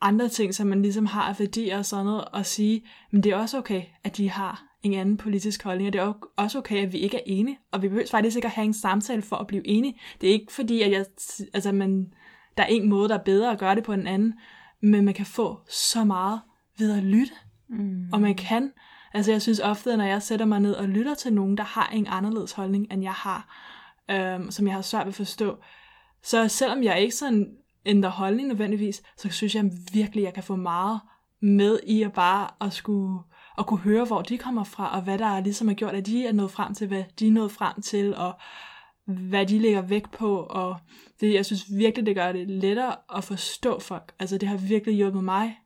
andre 0.00 0.28
ting, 0.28 0.54
som 0.54 0.66
man 0.66 0.82
ligesom 0.82 1.06
har 1.06 1.22
af 1.22 1.38
værdier 1.38 1.78
og 1.78 1.86
sådan 1.86 2.04
noget, 2.04 2.24
og 2.24 2.46
sige, 2.46 2.86
men 3.10 3.22
det 3.22 3.32
er 3.32 3.36
også 3.36 3.58
okay, 3.58 3.82
at 4.04 4.16
de 4.16 4.30
har 4.30 4.64
en 4.82 4.94
anden 4.94 5.16
politisk 5.16 5.64
holdning, 5.64 5.86
og 5.86 5.92
det 5.92 5.98
er 5.98 6.12
også 6.36 6.58
okay, 6.58 6.86
at 6.86 6.92
vi 6.92 6.98
ikke 6.98 7.16
er 7.16 7.22
enige, 7.26 7.58
og 7.72 7.82
vi 7.82 7.88
behøver 7.88 8.06
faktisk 8.10 8.36
ikke 8.36 8.46
at 8.46 8.52
have 8.52 8.64
en 8.64 8.74
samtale 8.74 9.22
for 9.22 9.36
at 9.36 9.46
blive 9.46 9.66
enige. 9.66 10.00
Det 10.20 10.28
er 10.28 10.32
ikke 10.32 10.52
fordi, 10.52 10.82
at 10.82 10.90
jeg, 10.90 11.06
altså 11.54 11.72
man, 11.72 12.12
der 12.58 12.64
er 12.64 12.68
en 12.68 12.88
måde, 12.88 13.08
der 13.08 13.14
er 13.14 13.22
bedre 13.22 13.52
at 13.52 13.58
gøre 13.58 13.74
det 13.74 13.84
på 13.84 13.92
en 13.92 14.06
anden, 14.06 14.34
men 14.80 15.04
man 15.04 15.14
kan 15.14 15.26
få 15.26 15.60
så 15.68 16.04
meget 16.04 16.40
ved 16.78 16.96
at 16.96 17.02
lytte, 17.02 17.32
mm. 17.68 18.08
og 18.12 18.20
man 18.20 18.34
kan, 18.34 18.72
altså 19.14 19.32
jeg 19.32 19.42
synes 19.42 19.60
ofte, 19.60 19.96
når 19.96 20.04
jeg 20.04 20.22
sætter 20.22 20.46
mig 20.46 20.60
ned 20.60 20.74
og 20.74 20.88
lytter 20.88 21.14
til 21.14 21.32
nogen, 21.32 21.56
der 21.56 21.64
har 21.64 21.88
en 21.92 22.06
anderledes 22.10 22.52
holdning, 22.52 22.92
end 22.92 23.02
jeg 23.02 23.12
har, 23.12 23.56
øhm, 24.10 24.50
som 24.50 24.66
jeg 24.66 24.74
har 24.74 24.82
svært 24.82 25.06
ved 25.06 25.12
at 25.12 25.14
forstå, 25.14 25.58
så 26.22 26.48
selvom 26.48 26.82
jeg 26.82 27.00
ikke 27.00 27.14
sådan 27.14 27.56
ændrer 27.86 28.10
holdning 28.10 28.48
nødvendigvis, 28.48 29.02
så 29.16 29.28
synes 29.30 29.54
jeg 29.54 29.70
virkelig, 29.92 30.22
at 30.22 30.26
jeg 30.26 30.34
kan 30.34 30.42
få 30.42 30.56
meget 30.56 31.00
med 31.40 31.80
i 31.86 32.02
at 32.02 32.12
bare 32.12 32.50
at 32.60 32.72
skulle 32.72 33.18
at 33.58 33.66
kunne 33.66 33.80
høre, 33.80 34.04
hvor 34.04 34.22
de 34.22 34.38
kommer 34.38 34.64
fra, 34.64 34.96
og 34.96 35.02
hvad 35.02 35.18
der 35.18 35.26
er 35.26 35.40
ligesom 35.40 35.68
har 35.68 35.74
gjort, 35.74 35.94
at 35.94 36.06
de 36.06 36.26
er 36.26 36.32
nået 36.32 36.50
frem 36.50 36.74
til, 36.74 36.86
hvad 36.86 37.04
de 37.18 37.26
er 37.26 37.32
nået 37.32 37.52
frem 37.52 37.82
til, 37.82 38.16
og 38.16 38.34
hvad 39.08 39.46
de 39.46 39.58
lægger 39.58 39.82
vægt 39.82 40.10
på, 40.10 40.42
og 40.42 40.76
det, 41.20 41.34
jeg 41.34 41.46
synes 41.46 41.64
virkelig, 41.76 42.06
det 42.06 42.14
gør 42.14 42.32
det 42.32 42.50
lettere 42.50 42.96
at 43.16 43.24
forstå 43.24 43.80
folk. 43.80 44.14
Altså 44.18 44.38
det 44.38 44.48
har 44.48 44.56
virkelig 44.56 44.94
hjulpet 44.96 45.24
mig 45.24 45.58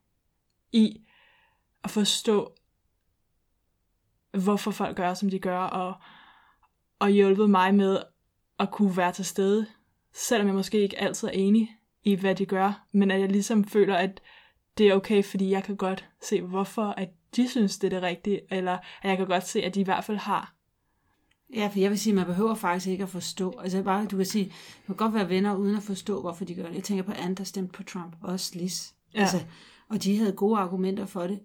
i 0.73 1.01
at 1.85 1.91
forstå, 1.91 2.55
hvorfor 4.33 4.71
folk 4.71 4.97
gør, 4.97 5.15
som 5.15 5.31
de 5.31 5.39
gør, 5.39 5.59
og, 5.59 5.95
og 6.99 7.11
hjulpet 7.11 7.51
mig 7.51 7.75
med 7.75 8.03
at 8.59 8.71
kunne 8.71 8.97
være 8.97 9.13
til 9.13 9.25
stede, 9.25 9.67
selvom 10.13 10.47
jeg 10.47 10.57
måske 10.57 10.81
ikke 10.81 11.01
altid 11.01 11.29
er 11.29 11.33
enig 11.33 11.71
i, 12.05 12.15
hvad 12.15 12.35
de 12.35 12.47
gør, 12.47 12.87
men 12.93 13.11
at 13.11 13.21
jeg 13.21 13.29
ligesom 13.29 13.65
føler, 13.65 13.97
at 13.97 14.21
det 14.79 14.89
er 14.89 14.95
okay, 14.95 15.25
fordi 15.25 15.51
jeg 15.51 15.65
kan 15.65 15.77
godt 15.77 16.09
se, 16.23 16.43
hvorfor 16.43 16.87
at 16.87 17.09
de 17.37 17.49
synes, 17.49 17.79
det 17.79 17.93
er 17.93 18.01
det 18.01 18.03
rigtige, 18.03 18.41
eller 18.51 18.73
at 19.03 19.09
jeg 19.11 19.17
kan 19.17 19.27
godt 19.27 19.47
se, 19.47 19.63
at 19.63 19.75
de 19.75 19.81
i 19.81 19.85
hvert 19.85 20.05
fald 20.05 20.19
har. 20.19 20.55
Ja, 21.53 21.69
for 21.73 21.79
jeg 21.79 21.91
vil 21.91 21.99
sige, 21.99 22.13
at 22.13 22.17
man 22.17 22.27
behøver 22.27 22.55
faktisk 22.55 22.87
ikke 22.87 23.03
at 23.03 23.09
forstå. 23.09 23.59
Altså 23.59 23.83
bare, 23.83 24.07
du 24.07 24.17
kan 24.17 24.27
sige, 24.27 24.45
man 24.87 24.87
kan 24.87 24.97
godt 24.97 25.15
være 25.15 25.29
venner 25.29 25.57
uden 25.57 25.77
at 25.77 25.83
forstå, 25.83 26.21
hvorfor 26.21 26.45
de 26.45 26.55
gør 26.55 26.67
det. 26.67 26.75
Jeg 26.75 26.85
tænker 26.85 27.05
på 27.05 27.13
Anne, 27.13 27.35
der 27.35 27.45
stemte 27.45 27.73
på 27.73 27.83
Trump, 27.83 28.17
også 28.21 28.59
Liz. 28.59 28.93
Ja. 29.15 29.21
Altså, 29.21 29.45
og 29.89 30.03
de 30.03 30.19
havde 30.19 30.33
gode 30.33 30.59
argumenter 30.59 31.07
for 31.07 31.27
det, 31.27 31.41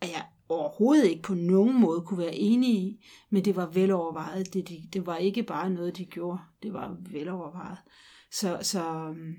at 0.00 0.08
jeg 0.08 0.24
overhovedet 0.48 1.06
ikke 1.06 1.22
på 1.22 1.34
nogen 1.34 1.80
måde 1.80 2.00
kunne 2.00 2.18
være 2.18 2.34
enig 2.34 2.70
i, 2.70 3.06
men 3.30 3.44
det 3.44 3.56
var 3.56 3.66
velovervejet. 3.66 4.54
Det, 4.54 4.68
det, 4.68 4.78
det 4.92 5.06
var 5.06 5.16
ikke 5.16 5.42
bare 5.42 5.70
noget, 5.70 5.96
de 5.96 6.04
gjorde. 6.04 6.38
Det 6.62 6.72
var 6.72 6.96
velovervejet. 7.00 7.78
Så, 8.30 8.58
så 8.62 9.08
øhm, 9.08 9.34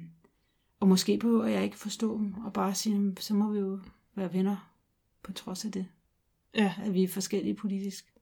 og 0.80 0.88
måske 0.88 1.18
behøver 1.18 1.46
jeg 1.46 1.64
ikke 1.64 1.78
forstå 1.78 2.18
dem, 2.18 2.34
og 2.34 2.54
bare 2.54 2.76
sige, 2.76 3.16
så 3.20 3.34
må 3.34 3.52
vi 3.52 3.60
jo 3.60 3.80
være 4.16 4.34
venner 4.34 4.72
på 5.24 5.34
trods 5.34 5.66
af 5.66 5.72
det. 5.72 5.88
Ja. 6.56 6.74
At 6.84 6.94
vi 6.94 7.04
er 7.04 7.08
forskellige 7.08 7.56
politisk. 7.56 8.14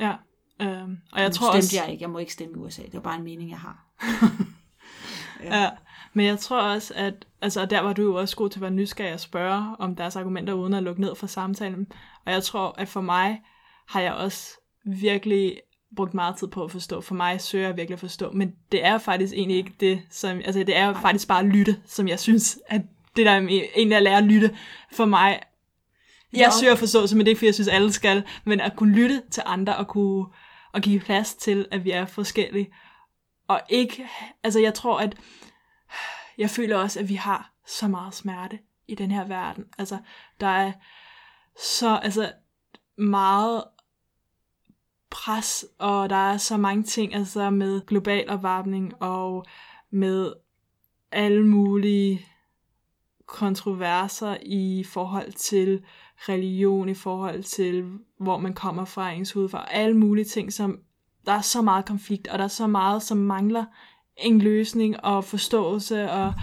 Ja. 0.00 0.16
Øhm, 0.60 0.98
og 1.12 1.20
jeg 1.20 1.28
nu 1.28 1.32
tror 1.32 1.52
stemte 1.52 1.64
også... 1.64 1.76
jeg 1.76 1.92
ikke. 1.92 2.02
Jeg 2.02 2.10
må 2.10 2.18
ikke 2.18 2.32
stemme 2.32 2.54
i 2.54 2.58
USA. 2.58 2.82
Det 2.82 2.94
var 2.94 3.00
bare 3.00 3.16
en 3.16 3.24
mening, 3.24 3.50
jeg 3.50 3.58
har. 3.58 3.84
ja. 5.44 5.60
ja. 5.62 5.70
Men 6.12 6.26
jeg 6.26 6.38
tror 6.38 6.60
også, 6.60 6.94
at 6.96 7.14
altså, 7.40 7.66
der 7.66 7.80
var 7.80 7.92
du 7.92 8.02
jo 8.02 8.14
også 8.14 8.36
god 8.36 8.50
til 8.50 8.58
at 8.58 8.62
være 8.62 8.70
nysgerrig 8.70 9.14
og 9.14 9.20
spørge 9.20 9.76
om 9.78 9.96
deres 9.96 10.16
argumenter, 10.16 10.52
uden 10.52 10.74
at 10.74 10.82
lukke 10.82 11.00
ned 11.00 11.14
for 11.14 11.26
samtalen. 11.26 11.86
Og 12.26 12.32
jeg 12.32 12.42
tror, 12.42 12.74
at 12.78 12.88
for 12.88 13.00
mig 13.00 13.42
har 13.88 14.00
jeg 14.00 14.12
også 14.12 14.56
virkelig 14.84 15.60
brugt 15.96 16.14
meget 16.14 16.36
tid 16.36 16.48
på 16.48 16.64
at 16.64 16.70
forstå. 16.70 17.00
For 17.00 17.14
mig 17.14 17.40
søger 17.40 17.66
jeg 17.66 17.76
virkelig 17.76 17.94
at 17.94 18.00
forstå. 18.00 18.30
Men 18.30 18.54
det 18.72 18.84
er 18.84 18.98
faktisk 18.98 19.34
egentlig 19.34 19.56
ikke 19.56 19.72
det, 19.80 20.02
som... 20.10 20.36
Altså, 20.44 20.58
det 20.64 20.76
er 20.76 20.94
faktisk 20.94 21.28
bare 21.28 21.40
at 21.40 21.46
lytte, 21.46 21.76
som 21.86 22.08
jeg 22.08 22.20
synes, 22.20 22.58
at 22.66 22.82
det 23.16 23.26
der 23.26 23.36
egentlig 23.36 23.96
at 23.96 24.02
lære 24.02 24.18
at 24.18 24.24
lytte, 24.24 24.56
for 24.92 25.04
mig 25.04 25.40
jeg 26.32 26.52
søger 26.60 26.74
forståelse, 26.74 27.16
men 27.16 27.20
det 27.20 27.28
er 27.28 27.30
ikke, 27.30 27.38
fordi 27.38 27.46
jeg 27.46 27.54
synes, 27.54 27.68
alle 27.68 27.92
skal, 27.92 28.22
men 28.44 28.60
at 28.60 28.76
kunne 28.76 28.94
lytte 28.94 29.22
til 29.30 29.42
andre 29.46 29.76
og 29.76 29.88
kunne 29.88 30.26
og 30.72 30.80
give 30.80 31.00
plads 31.00 31.34
til, 31.34 31.68
at 31.70 31.84
vi 31.84 31.90
er 31.90 32.06
forskellige. 32.06 32.72
Og 33.48 33.60
ikke, 33.68 34.08
altså 34.42 34.60
jeg 34.60 34.74
tror, 34.74 34.98
at 34.98 35.16
jeg 36.38 36.50
føler 36.50 36.76
også, 36.76 37.00
at 37.00 37.08
vi 37.08 37.14
har 37.14 37.52
så 37.66 37.88
meget 37.88 38.14
smerte 38.14 38.58
i 38.88 38.94
den 38.94 39.10
her 39.10 39.24
verden. 39.24 39.64
Altså, 39.78 39.98
der 40.40 40.46
er 40.46 40.72
så, 41.56 41.96
altså, 41.96 42.32
meget 42.98 43.64
pres, 45.10 45.64
og 45.78 46.10
der 46.10 46.32
er 46.32 46.36
så 46.36 46.56
mange 46.56 46.82
ting, 46.82 47.14
altså 47.14 47.50
med 47.50 47.86
global 47.86 48.30
opvarmning 48.30 49.02
og 49.02 49.46
med 49.90 50.32
alle 51.12 51.46
mulige 51.46 52.26
kontroverser 53.26 54.36
i 54.42 54.84
forhold 54.84 55.32
til 55.32 55.84
religion, 56.28 56.88
i 56.88 56.94
forhold 56.94 57.42
til 57.42 57.84
hvor 58.18 58.38
man 58.38 58.54
kommer 58.54 58.84
fra, 58.84 59.10
ens 59.10 59.32
hudfarve, 59.32 59.72
alle 59.72 59.96
mulige 59.96 60.24
ting, 60.24 60.52
som 60.52 60.78
der 61.26 61.32
er 61.32 61.40
så 61.40 61.62
meget 61.62 61.84
konflikt, 61.84 62.28
og 62.28 62.38
der 62.38 62.44
er 62.44 62.48
så 62.48 62.66
meget, 62.66 63.02
som 63.02 63.18
mangler 63.18 63.64
en 64.16 64.38
løsning 64.38 65.04
og 65.04 65.24
forståelse 65.24 66.10
og 66.10 66.34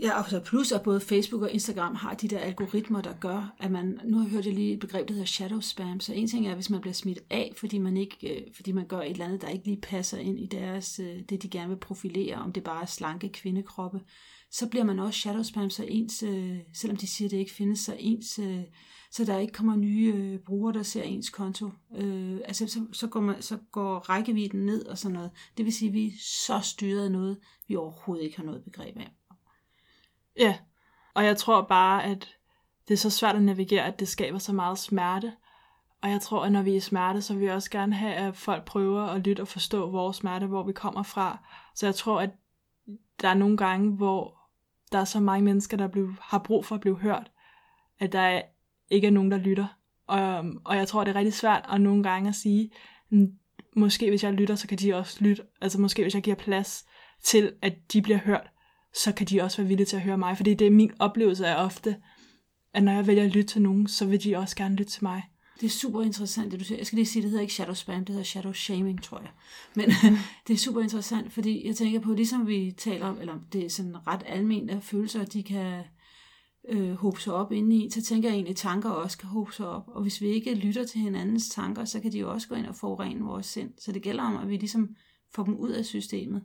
Ja, 0.00 0.18
og 0.18 0.30
så 0.30 0.40
plus 0.40 0.72
at 0.72 0.82
både 0.82 1.00
Facebook 1.00 1.42
og 1.42 1.50
Instagram 1.50 1.94
har 1.94 2.14
de 2.14 2.28
der 2.28 2.38
algoritmer, 2.38 3.02
der 3.02 3.12
gør, 3.20 3.54
at 3.58 3.70
man, 3.70 4.00
nu 4.04 4.16
har 4.16 4.24
jeg 4.24 4.32
hørt 4.32 4.44
lige 4.44 4.72
et 4.72 4.80
begreb, 4.80 5.08
der 5.08 5.14
hedder 5.14 5.26
shadow 5.26 5.60
spam, 5.60 6.00
så 6.00 6.12
en 6.12 6.28
ting 6.28 6.46
er, 6.46 6.54
hvis 6.54 6.70
man 6.70 6.80
bliver 6.80 6.94
smidt 6.94 7.18
af, 7.30 7.52
fordi 7.56 7.78
man, 7.78 7.96
ikke, 7.96 8.36
øh, 8.36 8.54
fordi 8.54 8.72
man 8.72 8.86
gør 8.86 9.00
et 9.00 9.10
eller 9.10 9.24
andet, 9.24 9.42
der 9.42 9.48
ikke 9.48 9.64
lige 9.64 9.80
passer 9.80 10.18
ind 10.18 10.40
i 10.40 10.46
deres, 10.46 10.98
øh, 10.98 11.20
det 11.28 11.42
de 11.42 11.48
gerne 11.48 11.68
vil 11.68 11.76
profilere, 11.76 12.36
om 12.36 12.52
det 12.52 12.64
bare 12.64 12.82
er 12.82 12.86
slanke 12.86 13.28
kvindekroppe, 13.28 14.00
så 14.58 14.68
bliver 14.68 14.84
man 14.84 14.98
også 14.98 15.20
shadow 15.20 15.42
spam, 15.42 15.70
så 15.70 15.84
ens, 15.88 16.22
øh, 16.22 16.58
selvom 16.74 16.96
de 16.96 17.06
siger, 17.06 17.28
at 17.28 17.30
det 17.30 17.36
ikke 17.36 17.52
findes, 17.52 17.80
så 17.80 17.96
ens, 17.98 18.38
øh, 18.38 18.62
så 19.10 19.24
der 19.24 19.38
ikke 19.38 19.52
kommer 19.52 19.76
nye 19.76 20.12
øh, 20.16 20.38
brugere, 20.38 20.72
der 20.72 20.82
ser 20.82 21.02
ens 21.02 21.30
konto. 21.30 21.70
Øh, 21.96 22.40
altså, 22.44 22.66
så, 22.66 22.86
så, 22.92 23.06
går 23.06 23.20
man, 23.20 23.42
så 23.42 23.58
går 23.72 23.98
rækkevidden 23.98 24.66
ned 24.66 24.86
og 24.86 24.98
sådan 24.98 25.14
noget. 25.14 25.30
Det 25.56 25.64
vil 25.64 25.72
sige, 25.72 25.88
at 25.88 25.94
vi 25.94 26.06
er 26.06 26.12
så 26.20 26.60
styret 26.60 27.04
af 27.04 27.12
noget, 27.12 27.38
vi 27.68 27.76
overhovedet 27.76 28.24
ikke 28.24 28.36
har 28.36 28.44
noget 28.44 28.64
begreb 28.64 28.96
af. 28.96 29.10
Ja, 30.38 30.58
og 31.14 31.24
jeg 31.24 31.36
tror 31.36 31.62
bare, 31.62 32.04
at 32.04 32.28
det 32.88 32.94
er 32.94 32.98
så 32.98 33.10
svært 33.10 33.36
at 33.36 33.42
navigere, 33.42 33.84
at 33.84 34.00
det 34.00 34.08
skaber 34.08 34.38
så 34.38 34.52
meget 34.52 34.78
smerte. 34.78 35.32
Og 36.02 36.10
jeg 36.10 36.20
tror, 36.20 36.44
at 36.44 36.52
når 36.52 36.62
vi 36.62 36.70
er 36.70 36.76
i 36.76 36.80
smerte, 36.80 37.22
så 37.22 37.34
vil 37.34 37.42
vi 37.42 37.50
også 37.50 37.70
gerne 37.70 37.94
have, 37.94 38.14
at 38.14 38.36
folk 38.36 38.64
prøver 38.64 39.02
at 39.02 39.20
lytte 39.20 39.40
og 39.40 39.48
forstå 39.48 39.90
vores 39.90 40.16
smerte, 40.16 40.46
hvor 40.46 40.62
vi 40.62 40.72
kommer 40.72 41.02
fra. 41.02 41.38
Så 41.74 41.86
jeg 41.86 41.94
tror, 41.94 42.20
at 42.20 42.30
der 43.20 43.28
er 43.28 43.34
nogle 43.34 43.56
gange, 43.56 43.96
hvor 43.96 44.35
der 44.92 44.98
er 44.98 45.04
så 45.04 45.20
mange 45.20 45.44
mennesker, 45.44 45.76
der 45.76 45.88
blev, 45.88 46.14
har 46.20 46.38
brug 46.38 46.64
for 46.64 46.74
at 46.74 46.80
blive 46.80 46.98
hørt, 46.98 47.30
at 47.98 48.12
der 48.12 48.42
ikke 48.90 49.06
er 49.06 49.10
nogen, 49.10 49.30
der 49.30 49.38
lytter. 49.38 49.66
Og, 50.06 50.44
og 50.64 50.76
jeg 50.76 50.88
tror, 50.88 51.04
det 51.04 51.10
er 51.10 51.18
rigtig 51.18 51.34
svært 51.34 51.64
at 51.72 51.80
nogle 51.80 52.02
gange 52.02 52.28
at 52.28 52.34
sige, 52.34 52.70
måske 53.76 54.08
hvis 54.08 54.24
jeg 54.24 54.32
lytter, 54.32 54.54
så 54.54 54.68
kan 54.68 54.78
de 54.78 54.94
også 54.94 55.24
lytte. 55.24 55.42
Altså 55.60 55.80
måske 55.80 56.02
hvis 56.02 56.14
jeg 56.14 56.22
giver 56.22 56.36
plads 56.36 56.86
til, 57.22 57.52
at 57.62 57.92
de 57.92 58.02
bliver 58.02 58.18
hørt, 58.18 58.50
så 58.94 59.12
kan 59.12 59.26
de 59.26 59.40
også 59.40 59.56
være 59.56 59.68
villige 59.68 59.86
til 59.86 59.96
at 59.96 60.02
høre 60.02 60.18
mig. 60.18 60.36
Fordi 60.36 60.54
det 60.54 60.66
er 60.66 60.70
min 60.70 60.92
oplevelse 60.98 61.46
af 61.46 61.64
ofte, 61.64 61.96
at 62.74 62.82
når 62.82 62.92
jeg 62.92 63.06
vælger 63.06 63.24
at 63.24 63.30
lytte 63.30 63.52
til 63.52 63.62
nogen, 63.62 63.88
så 63.88 64.06
vil 64.06 64.24
de 64.24 64.36
også 64.36 64.56
gerne 64.56 64.76
lytte 64.76 64.92
til 64.92 65.04
mig. 65.04 65.22
Det 65.60 65.66
er 65.66 65.70
super 65.70 66.02
interessant, 66.02 66.52
det 66.52 66.60
du 66.60 66.64
siger. 66.64 66.78
Jeg 66.78 66.86
skal 66.86 66.96
lige 66.96 67.06
sige, 67.06 67.22
det 67.22 67.30
hedder 67.30 67.42
ikke 67.42 67.54
shadow 67.54 67.74
spam, 67.74 68.04
det 68.04 68.08
hedder 68.08 68.24
shadow 68.24 68.52
shaming, 68.52 69.02
tror 69.02 69.18
jeg. 69.18 69.30
Men 69.74 69.90
det 70.46 70.54
er 70.54 70.58
super 70.58 70.80
interessant, 70.80 71.32
fordi 71.32 71.66
jeg 71.66 71.76
tænker 71.76 72.00
på, 72.00 72.12
ligesom 72.12 72.46
vi 72.46 72.74
taler 72.78 73.06
om, 73.06 73.20
eller 73.20 73.38
det 73.52 73.64
er 73.64 73.70
sådan 73.70 74.06
ret 74.06 74.22
almindeligt, 74.26 74.76
at 74.76 74.84
følelser, 74.84 75.24
de 75.24 75.42
kan 75.42 75.82
øh, 76.68 76.92
hobe 76.92 77.20
sig 77.20 77.34
op 77.34 77.52
indeni, 77.52 77.90
så 77.90 78.02
tænker 78.02 78.28
jeg 78.28 78.34
egentlig, 78.34 78.50
at 78.50 78.56
tanker 78.56 78.90
også 78.90 79.18
kan 79.18 79.28
hobe 79.28 79.52
sig 79.52 79.68
op. 79.68 79.84
Og 79.86 80.02
hvis 80.02 80.20
vi 80.20 80.26
ikke 80.26 80.54
lytter 80.54 80.84
til 80.84 81.00
hinandens 81.00 81.48
tanker, 81.48 81.84
så 81.84 82.00
kan 82.00 82.12
de 82.12 82.18
jo 82.18 82.32
også 82.32 82.48
gå 82.48 82.54
ind 82.54 82.66
og 82.66 82.74
forurene 82.74 83.24
vores 83.24 83.46
sind. 83.46 83.70
Så 83.78 83.92
det 83.92 84.02
gælder 84.02 84.22
om, 84.22 84.36
at 84.36 84.48
vi 84.48 84.56
ligesom 84.56 84.96
får 85.34 85.44
dem 85.44 85.54
ud 85.54 85.70
af 85.70 85.84
systemet. 85.84 86.42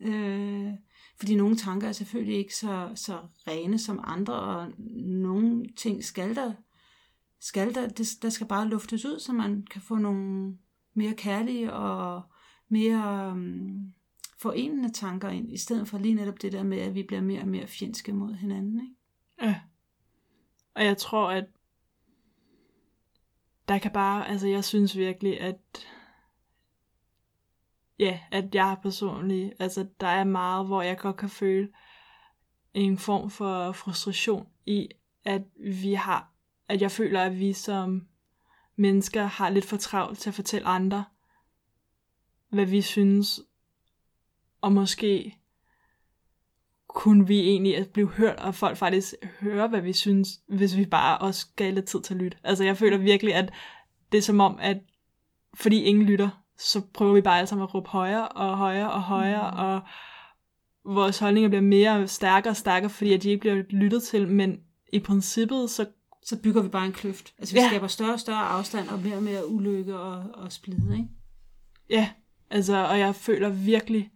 Øh, 0.00 0.68
fordi 1.18 1.34
nogle 1.34 1.56
tanker 1.56 1.88
er 1.88 1.92
selvfølgelig 1.92 2.38
ikke 2.38 2.56
så, 2.56 2.88
så 2.94 3.18
rene 3.48 3.78
som 3.78 4.00
andre, 4.04 4.34
og 4.34 4.72
nogle 4.96 5.66
ting 5.76 6.04
skal 6.04 6.34
der, 6.34 6.52
skal 7.44 7.74
der, 7.74 7.88
det, 7.88 8.08
der 8.22 8.28
skal 8.28 8.46
bare 8.46 8.68
luftes 8.68 9.04
ud, 9.04 9.18
så 9.18 9.32
man 9.32 9.66
kan 9.70 9.82
få 9.82 9.94
nogle 9.94 10.58
mere 10.94 11.14
kærlige 11.14 11.72
og 11.72 12.22
mere 12.68 13.30
um, 13.32 13.94
forenende 14.38 14.92
tanker 14.92 15.28
ind, 15.28 15.52
i 15.52 15.56
stedet 15.56 15.88
for 15.88 15.98
lige 15.98 16.14
netop 16.14 16.42
det 16.42 16.52
der 16.52 16.62
med, 16.62 16.78
at 16.78 16.94
vi 16.94 17.02
bliver 17.02 17.20
mere 17.20 17.40
og 17.40 17.48
mere 17.48 17.66
fjendske 17.66 18.12
mod 18.12 18.34
hinanden. 18.34 18.80
Ikke? 18.80 18.94
Ja. 19.42 19.60
Og 20.74 20.84
jeg 20.84 20.96
tror, 20.98 21.30
at 21.30 21.44
der 23.68 23.78
kan 23.78 23.92
bare, 23.92 24.28
altså 24.28 24.48
jeg 24.48 24.64
synes 24.64 24.96
virkelig, 24.96 25.40
at 25.40 25.86
ja, 27.98 28.20
at 28.30 28.54
jeg 28.54 28.76
personligt, 28.82 29.54
altså 29.58 29.86
der 30.00 30.06
er 30.06 30.24
meget, 30.24 30.66
hvor 30.66 30.82
jeg 30.82 30.98
godt 30.98 31.16
kan 31.16 31.28
føle 31.28 31.72
en 32.74 32.98
form 32.98 33.30
for 33.30 33.72
frustration 33.72 34.48
i, 34.66 34.88
at 35.24 35.42
vi 35.56 35.92
har, 35.92 36.33
at 36.68 36.82
jeg 36.82 36.90
føler, 36.90 37.22
at 37.22 37.38
vi 37.38 37.52
som 37.52 38.06
mennesker 38.76 39.24
har 39.24 39.50
lidt 39.50 39.64
for 39.64 39.76
travlt 39.76 40.18
til 40.18 40.30
at 40.30 40.34
fortælle 40.34 40.66
andre, 40.66 41.04
hvad 42.48 42.66
vi 42.66 42.82
synes, 42.82 43.40
og 44.60 44.72
måske 44.72 45.38
kunne 46.88 47.26
vi 47.26 47.40
egentlig 47.40 47.76
at 47.76 47.88
blive 47.90 48.08
hørt, 48.08 48.36
og 48.36 48.54
folk 48.54 48.76
faktisk 48.76 49.14
høre, 49.40 49.68
hvad 49.68 49.80
vi 49.80 49.92
synes, 49.92 50.28
hvis 50.48 50.76
vi 50.76 50.86
bare 50.86 51.18
også 51.18 51.46
gav 51.56 51.72
lidt 51.72 51.86
tid 51.86 52.02
til 52.02 52.14
at 52.14 52.20
lytte. 52.20 52.38
Altså 52.44 52.64
jeg 52.64 52.76
føler 52.76 52.96
virkelig, 52.96 53.34
at 53.34 53.52
det 54.12 54.18
er 54.18 54.22
som 54.22 54.40
om, 54.40 54.58
at 54.60 54.78
fordi 55.54 55.82
ingen 55.82 56.04
lytter, 56.04 56.44
så 56.58 56.82
prøver 56.94 57.14
vi 57.14 57.20
bare 57.20 57.38
alle 57.38 57.46
sammen 57.46 57.62
at 57.62 57.74
råbe 57.74 57.88
højere 57.88 58.28
og 58.28 58.56
højere 58.56 58.92
og 58.92 59.02
højere, 59.02 59.50
mm. 59.50 59.58
og 59.58 59.80
vores 60.94 61.18
holdninger 61.18 61.48
bliver 61.48 61.62
mere 61.62 62.08
stærkere 62.08 62.52
og 62.52 62.56
stærkere, 62.56 62.90
fordi 62.90 63.12
at 63.12 63.22
de 63.22 63.30
ikke 63.30 63.40
bliver 63.40 63.62
lyttet 63.70 64.02
til, 64.02 64.28
men 64.28 64.60
i 64.92 65.00
princippet, 65.00 65.70
så 65.70 65.86
så 66.24 66.38
bygger 66.42 66.62
vi 66.62 66.68
bare 66.68 66.86
en 66.86 66.92
kløft. 66.92 67.34
Altså 67.38 67.54
vi 67.54 67.60
ja. 67.60 67.68
skaber 67.68 67.86
større 67.86 68.12
og 68.12 68.20
større 68.20 68.46
afstand 68.46 68.88
og 68.88 68.98
mere 68.98 69.16
og 69.16 69.22
mere 69.22 69.48
ulykke 69.48 69.98
og, 69.98 70.24
og 70.34 70.52
splid, 70.52 70.92
ikke? 70.92 71.08
Ja, 71.90 72.10
altså, 72.50 72.86
og 72.86 72.98
jeg 72.98 73.14
føler 73.14 73.48
virkelig, 73.48 74.10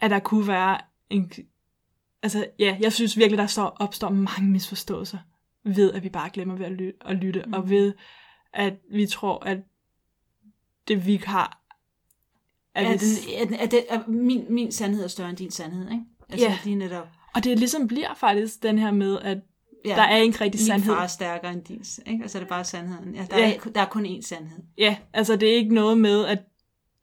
at 0.00 0.10
der 0.10 0.18
kunne 0.18 0.46
være 0.46 0.80
en... 1.10 1.32
Altså, 2.22 2.46
ja, 2.58 2.76
jeg 2.80 2.92
synes 2.92 3.16
virkelig, 3.16 3.38
der 3.38 3.46
står, 3.46 3.76
opstår 3.80 4.08
mange 4.08 4.50
misforståelser 4.50 5.18
ved, 5.64 5.92
at 5.92 6.02
vi 6.02 6.08
bare 6.08 6.30
glemmer 6.30 6.56
ved 6.56 6.66
at 6.66 6.72
lytte, 6.72 6.98
at 7.04 7.16
lytte 7.16 7.42
mm. 7.46 7.52
og 7.52 7.70
ved, 7.70 7.94
at 8.52 8.74
vi 8.90 9.06
tror, 9.06 9.44
at 9.44 9.58
det 10.88 11.06
vi 11.06 11.16
har... 11.16 11.62
Er, 12.74 12.82
er, 12.82 12.96
den, 12.96 13.54
er, 13.54 13.58
er, 13.58 13.66
det, 13.66 13.84
er 13.88 14.06
min, 14.06 14.46
min 14.54 14.72
sandhed 14.72 15.04
er 15.04 15.08
større 15.08 15.28
end 15.28 15.36
din 15.36 15.50
sandhed, 15.50 15.90
ikke? 15.90 16.04
Altså, 16.28 16.46
ja. 16.46 16.58
Lige 16.64 16.76
netop. 16.76 17.08
Og 17.34 17.44
det 17.44 17.58
ligesom 17.58 17.88
bliver 17.88 18.14
faktisk 18.14 18.62
den 18.62 18.78
her 18.78 18.90
med, 18.90 19.18
at 19.18 19.38
ja, 19.84 19.94
der 19.94 20.02
er 20.02 20.16
ikke 20.16 20.40
rigtig 20.40 20.60
sandhed. 20.60 20.90
Min 20.90 20.96
far 20.96 21.02
er 21.02 21.06
stærkere 21.06 21.52
end 21.52 21.64
din, 21.64 21.84
ikke? 22.06 22.22
Altså, 22.22 22.38
det 22.38 22.44
er 22.44 22.48
bare 22.48 22.64
sandheden. 22.64 23.14
Ja, 23.14 23.26
der, 23.30 23.38
ja. 23.38 23.54
Er, 23.54 23.70
der 23.70 23.80
er 23.80 23.86
kun 23.86 24.06
én 24.06 24.22
sandhed. 24.22 24.58
Ja, 24.78 24.96
altså 25.12 25.36
det 25.36 25.50
er 25.50 25.56
ikke 25.56 25.74
noget 25.74 25.98
med, 25.98 26.26
at 26.26 26.38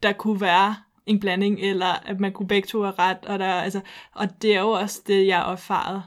der 0.03 0.13
kunne 0.13 0.41
være 0.41 0.75
en 1.05 1.19
blanding, 1.19 1.59
eller 1.59 1.85
at 1.85 2.19
man 2.19 2.33
kunne 2.33 2.47
begge 2.47 2.67
to 2.67 2.81
have 2.81 2.93
ret, 2.99 3.25
og, 3.25 3.39
der, 3.39 3.53
altså, 3.53 3.81
og 4.15 4.41
det 4.41 4.55
er 4.55 4.59
jo 4.59 4.69
også 4.69 5.01
det, 5.07 5.27
jeg 5.27 5.37
har 5.37 5.51
erfaret, 5.51 6.03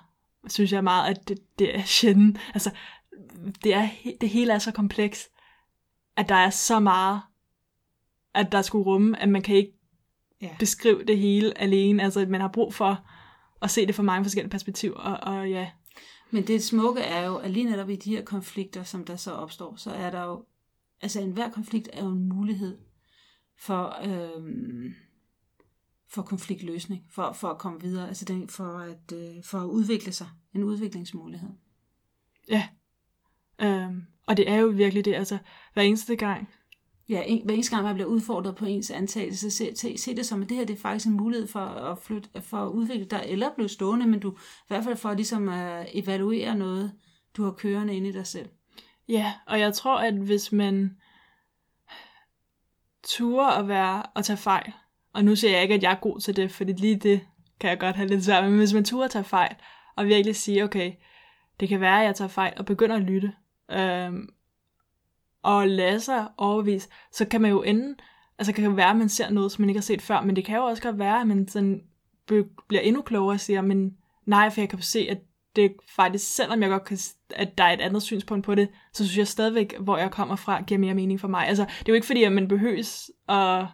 synes 0.49 0.73
jeg 0.73 0.85
meget, 0.85 1.11
at 1.11 1.29
det, 1.29 1.39
det 1.59 1.77
er 1.77 1.83
sjældent. 1.83 2.39
Altså, 2.55 2.71
det, 3.65 3.75
er, 3.75 3.89
det 4.21 4.29
hele 4.29 4.53
er 4.53 4.59
så 4.59 4.73
kompleks, 4.73 5.29
at 6.17 6.29
der 6.29 6.35
er 6.35 6.51
så 6.51 6.81
meget, 6.81 7.21
at 8.35 8.53
der 8.53 8.63
skulle 8.63 8.87
rumme, 8.87 9.23
at 9.23 9.29
man 9.29 9.43
kan 9.43 9.57
ikke 9.57 9.73
ja. 10.43 10.51
beskrive 10.59 11.05
det 11.05 11.19
hele 11.19 11.59
alene. 11.59 12.03
Altså, 12.03 12.21
at 12.21 12.29
man 12.29 12.41
har 12.41 12.49
brug 12.49 12.75
for 12.75 13.07
at 13.63 13.71
se 13.71 13.87
det 13.87 13.95
fra 13.95 14.03
mange 14.03 14.25
forskellige 14.25 14.51
perspektiver, 14.51 14.97
og, 14.97 15.35
og 15.35 15.51
ja. 15.51 15.71
Men 16.31 16.47
det 16.47 16.65
smukke 16.65 17.01
er 17.01 17.27
jo, 17.27 17.37
at 17.37 17.51
lige 17.51 17.71
netop 17.71 17.91
i 17.91 17.97
de 17.97 18.11
her 18.11 18.25
konflikter, 18.25 18.83
som 18.83 19.05
der 19.05 19.17
så 19.17 19.33
opstår, 19.33 19.77
så 19.77 19.91
er 19.91 20.11
der 20.11 20.25
jo, 20.25 20.45
altså 21.01 21.21
enhver 21.21 21.51
konflikt 21.51 21.89
er 21.93 22.05
jo 22.05 22.11
en 22.11 22.29
mulighed 22.29 22.79
for, 23.59 23.97
øhm, 24.05 24.95
for 26.09 26.23
konfliktløsning, 26.23 27.05
for, 27.11 27.33
for 27.33 27.49
at 27.49 27.59
komme 27.59 27.81
videre, 27.81 28.09
altså 28.09 28.25
den, 28.25 28.49
for, 28.49 28.79
at, 28.79 29.13
øh, 29.15 29.45
for 29.45 29.59
at 29.59 29.67
udvikle 29.67 30.13
sig, 30.13 30.29
en 30.55 30.65
udviklingsmulighed. 30.65 31.51
Ja, 32.49 32.69
øhm, 33.63 34.03
og 34.27 34.37
det 34.37 34.51
er 34.51 34.57
jo 34.57 34.67
virkelig 34.67 35.05
det, 35.05 35.15
altså 35.15 35.39
hver 35.73 35.83
eneste 35.83 36.17
gang. 36.17 36.49
Ja, 37.11 37.23
en, 37.27 37.45
hver 37.45 37.55
eneste 37.55 37.77
gang 37.77 37.85
man 37.85 37.95
bliver 37.95 38.09
udfordret 38.09 38.57
på 38.57 38.65
ens 38.65 38.91
antagelse, 38.91 39.51
se, 39.51 39.77
se, 39.77 39.99
se 39.99 40.17
det 40.17 40.27
som, 40.27 40.43
at 40.43 40.49
det 40.49 40.57
her 40.57 40.65
det 40.65 40.77
er 40.77 40.81
faktisk 40.81 41.07
en 41.07 41.17
mulighed 41.17 41.49
for 41.49 41.61
at, 41.61 41.99
flytte, 41.99 42.29
for 42.41 42.57
at 42.57 42.69
udvikle 42.69 43.05
dig, 43.05 43.25
eller 43.27 43.55
blive 43.55 43.69
stående, 43.69 44.07
men 44.07 44.21
du 44.21 44.31
i 44.31 44.69
hvert 44.69 44.85
fald 44.85 44.97
for 44.97 45.15
ligesom 45.15 45.49
at 45.49 45.89
evaluere 45.93 46.55
noget, 46.55 46.93
du 47.37 47.45
har 47.45 47.51
kørende 47.51 47.95
inde 47.95 48.09
i 48.09 48.13
dig 48.13 48.27
selv. 48.27 48.49
Ja, 49.09 49.33
og 49.47 49.61
jeg 49.61 49.75
tror, 49.75 49.99
at 49.99 50.15
hvis 50.15 50.53
man 50.53 50.97
turer 53.03 53.51
at 53.51 53.69
være 53.69 54.03
og 54.03 54.25
tage 54.25 54.37
fejl. 54.37 54.73
Og 55.13 55.25
nu 55.25 55.37
siger 55.37 55.53
jeg 55.53 55.63
ikke, 55.63 55.75
at 55.75 55.83
jeg 55.83 55.93
er 55.93 56.01
god 56.01 56.21
til 56.21 56.37
det, 56.37 56.51
fordi 56.51 56.73
lige 56.73 56.97
det 56.97 57.21
kan 57.61 57.71
jeg 57.71 57.79
godt 57.79 57.97
have 57.97 58.09
lidt 58.09 58.25
svært. 58.25 58.45
Men 58.45 58.59
hvis 58.59 58.75
man 58.75 58.85
turer 58.85 59.05
at 59.05 59.11
tage 59.11 59.25
fejl, 59.25 59.55
og 59.97 60.07
virkelig 60.07 60.37
sige, 60.37 60.65
okay, 60.65 60.93
det 61.61 61.69
kan 61.69 61.81
være, 61.81 62.01
at 62.01 62.07
jeg 62.07 62.15
tager 62.15 62.29
fejl, 62.29 62.53
og 62.57 62.65
begynder 62.65 62.97
at 62.97 63.03
lytte, 63.03 63.33
øhm, 63.71 64.29
og 65.43 65.69
lade 65.69 66.01
sig 66.01 66.29
overvise, 66.37 66.89
så 67.13 67.25
kan 67.25 67.41
man 67.41 67.51
jo 67.51 67.63
ende, 67.63 67.95
altså 68.39 68.53
kan 68.53 68.65
det 68.65 68.77
være, 68.77 68.91
at 68.91 68.97
man 68.97 69.09
ser 69.09 69.31
noget, 69.31 69.53
som 69.53 69.63
man 69.63 69.69
ikke 69.69 69.79
har 69.79 69.83
set 69.83 70.03
før, 70.03 70.21
men 70.21 70.37
det 70.37 70.45
kan 70.45 70.57
jo 70.57 70.65
også 70.65 70.83
godt 70.83 70.99
være, 70.99 71.21
at 71.21 71.27
man 71.27 71.49
sådan 71.49 71.83
bliver 72.69 72.83
endnu 72.83 73.03
klogere 73.03 73.35
og 73.35 73.41
siger, 73.41 73.61
men 73.61 73.97
nej, 74.27 74.51
for 74.51 74.61
jeg 74.61 74.69
kan 74.69 74.83
se, 74.83 75.07
at 75.11 75.19
det 75.57 75.73
faktisk, 75.97 76.35
selvom 76.35 76.63
jeg 76.63 76.71
godt 76.71 76.85
kan, 76.85 76.99
at 77.31 77.59
der 77.59 77.65
er 77.65 77.73
et 77.73 77.81
andet 77.81 78.03
synspunkt 78.03 78.45
på 78.45 78.55
det, 78.55 78.69
så 78.93 79.05
synes 79.05 79.19
jeg 79.19 79.29
stadigvæk, 79.29 79.79
hvor 79.81 79.97
jeg 79.97 80.11
kommer 80.11 80.37
fra, 80.37 80.63
giver 80.63 80.81
mere 80.81 80.95
mening 80.95 81.21
for 81.21 81.29
mig. 81.29 81.47
Altså, 81.47 81.63
det 81.65 81.89
er 81.89 81.93
jo 81.93 81.95
ikke 81.95 82.07
fordi, 82.07 82.25
at 82.25 82.33
man 82.33 82.49
behøves 82.49 83.11
at... 83.29 83.67